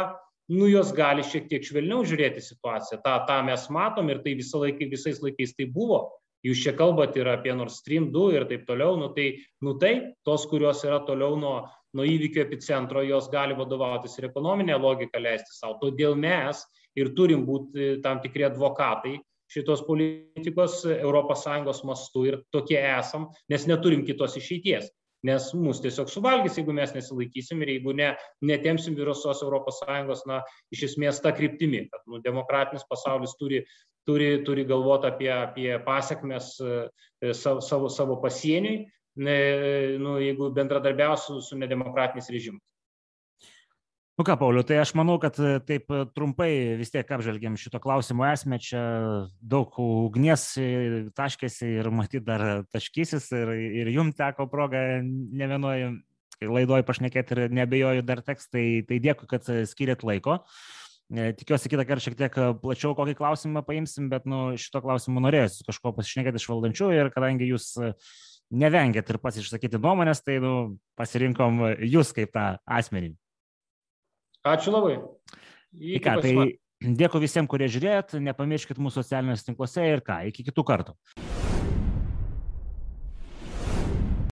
nu 0.52 0.68
jos 0.70 0.92
gali 0.94 1.24
šiek 1.26 1.48
tiek 1.50 1.64
švelniau 1.66 2.04
žiūrėti 2.06 2.42
situaciją. 2.44 3.00
Ta, 3.04 3.18
tą 3.28 3.40
mes 3.46 3.66
matom 3.72 4.10
ir 4.12 4.22
tai 4.24 4.36
visą 4.38 4.62
laiką, 4.62 4.88
visais 4.92 5.22
laikais 5.24 5.56
tai 5.58 5.66
buvo. 5.72 6.06
Jūs 6.46 6.60
čia 6.62 6.76
kalbate 6.78 7.18
ir 7.18 7.28
apie 7.32 7.54
Nord 7.56 7.74
Stream 7.74 8.10
2 8.14 8.36
ir 8.36 8.44
taip 8.46 8.66
toliau, 8.68 8.94
nu 9.00 9.08
tai, 9.16 9.32
nu 9.64 9.74
tai 9.82 10.12
tos, 10.26 10.44
kurios 10.46 10.84
yra 10.86 11.00
toliau 11.06 11.34
nuo, 11.40 11.56
nuo 11.96 12.04
įvykio 12.06 12.44
epicentro, 12.44 13.02
jos 13.02 13.26
gali 13.32 13.56
vadovautis 13.58 14.14
ir 14.20 14.28
ekonominė 14.28 14.76
logika 14.78 15.18
leisti 15.18 15.56
savo. 15.56 15.80
Todėl 15.82 16.14
mes 16.14 16.60
ir 16.96 17.10
turim 17.16 17.42
būti 17.48 17.96
tam 18.04 18.20
tikri 18.22 18.46
advokatai 18.46 19.16
šitos 19.50 19.82
politikos 19.86 20.84
ES 20.86 21.82
mastu 21.86 22.24
ir 22.26 22.40
tokie 22.54 22.78
esam, 22.78 23.28
nes 23.50 23.66
neturim 23.66 24.04
kitos 24.06 24.36
išeities. 24.38 24.90
Nes 25.26 25.48
mus 25.56 25.80
tiesiog 25.82 26.10
suvalgys, 26.12 26.58
jeigu 26.58 26.74
mes 26.76 26.92
nesilaikysim 26.94 27.62
ir 27.64 27.72
jeigu 27.76 27.94
ne, 27.96 28.12
netemsim 28.46 28.96
virusos 28.98 29.42
ES, 29.42 30.24
na, 30.28 30.42
iš 30.74 30.86
esmės 30.90 31.22
tą 31.24 31.32
kryptimį, 31.36 31.86
kad 31.92 32.04
nu, 32.10 32.20
demokratinis 32.24 32.86
pasaulis 32.90 33.34
turi, 33.40 33.64
turi, 34.06 34.30
turi 34.46 34.66
galvoti 34.68 35.10
apie, 35.10 35.32
apie 35.32 35.72
pasiekmes 35.86 36.52
e, 36.60 37.32
savo, 37.32 37.60
savo, 37.64 37.90
savo 37.90 38.20
pasieniui, 38.22 38.84
ne, 39.26 39.36
nu, 40.02 40.18
jeigu 40.22 40.52
bendradarbiausiu 40.54 41.40
su 41.42 41.58
nedemokratiniais 41.58 42.30
režimais. 42.32 42.75
Nu 44.16 44.24
ką, 44.24 44.32
Pauliu, 44.40 44.62
tai 44.64 44.78
aš 44.80 44.94
manau, 44.96 45.18
kad 45.20 45.36
e, 45.36 45.58
taip 45.68 45.90
e, 45.92 45.98
trumpai 46.16 46.48
vis 46.80 46.88
tiek 46.88 47.10
apžvelgiam 47.12 47.56
šito 47.60 47.76
klausimo 47.84 48.24
esmę. 48.24 48.56
Čia 48.64 48.80
daug 49.44 49.74
ugnies 49.76 50.46
e, 50.56 50.68
taškėsi 51.12 51.68
ir 51.82 51.90
matyt 51.92 52.24
dar 52.24 52.64
taškysis 52.72 53.26
ir, 53.36 53.52
ir 53.82 53.90
jum 53.92 54.14
teko 54.16 54.46
proga 54.48 54.80
ne 55.04 55.48
vienoje 55.50 55.90
laidoje 56.40 56.86
pašnekėti 56.88 57.36
ir 57.36 57.52
nebejoju 57.58 58.06
dar 58.08 58.22
teks. 58.24 58.48
Tai, 58.48 58.64
tai 58.88 59.02
dėkui, 59.04 59.28
kad 59.34 59.52
skiriat 59.68 60.06
laiko. 60.08 60.38
Tikiuosi 61.12 61.74
kitą 61.74 61.84
kartą 61.84 62.06
šiek 62.06 62.16
tiek 62.22 62.40
plačiau 62.64 62.96
kokį 62.96 63.18
klausimą 63.20 63.66
paimsim, 63.68 64.08
bet 64.10 64.24
nu, 64.24 64.56
šito 64.56 64.80
klausimu 64.80 65.20
norėsiu 65.26 65.68
kažko 65.68 65.92
pasišnekėti 66.00 66.40
iš 66.40 66.48
valdančių 66.54 66.88
ir 66.96 67.12
kadangi 67.12 67.52
jūs 67.52 67.68
nevengėt 68.48 69.12
ir 69.12 69.20
pats 69.20 69.44
išsakyti 69.44 69.76
nuomonės, 69.76 70.24
tai 70.24 70.40
nu, 70.40 70.56
pasirinkom 70.96 71.62
jūs 71.84 72.16
kaip 72.16 72.32
tą 72.32 72.48
asmenį. 72.64 73.12
Ačiū 74.46 74.74
labai. 74.74 75.00
Į 75.76 75.98
ką, 76.04 76.20
tai 76.22 76.34
dėkui 77.00 77.22
visiems, 77.24 77.50
kurie 77.50 77.68
žiūrėjot, 77.72 78.18
nepamirškit 78.22 78.78
mūsų 78.78 79.02
socialiniuose 79.02 79.48
tinkluose 79.48 79.90
ir 79.90 80.04
ką, 80.06 80.22
iki 80.30 80.46
kitų 80.46 80.66
kartų. 80.70 80.96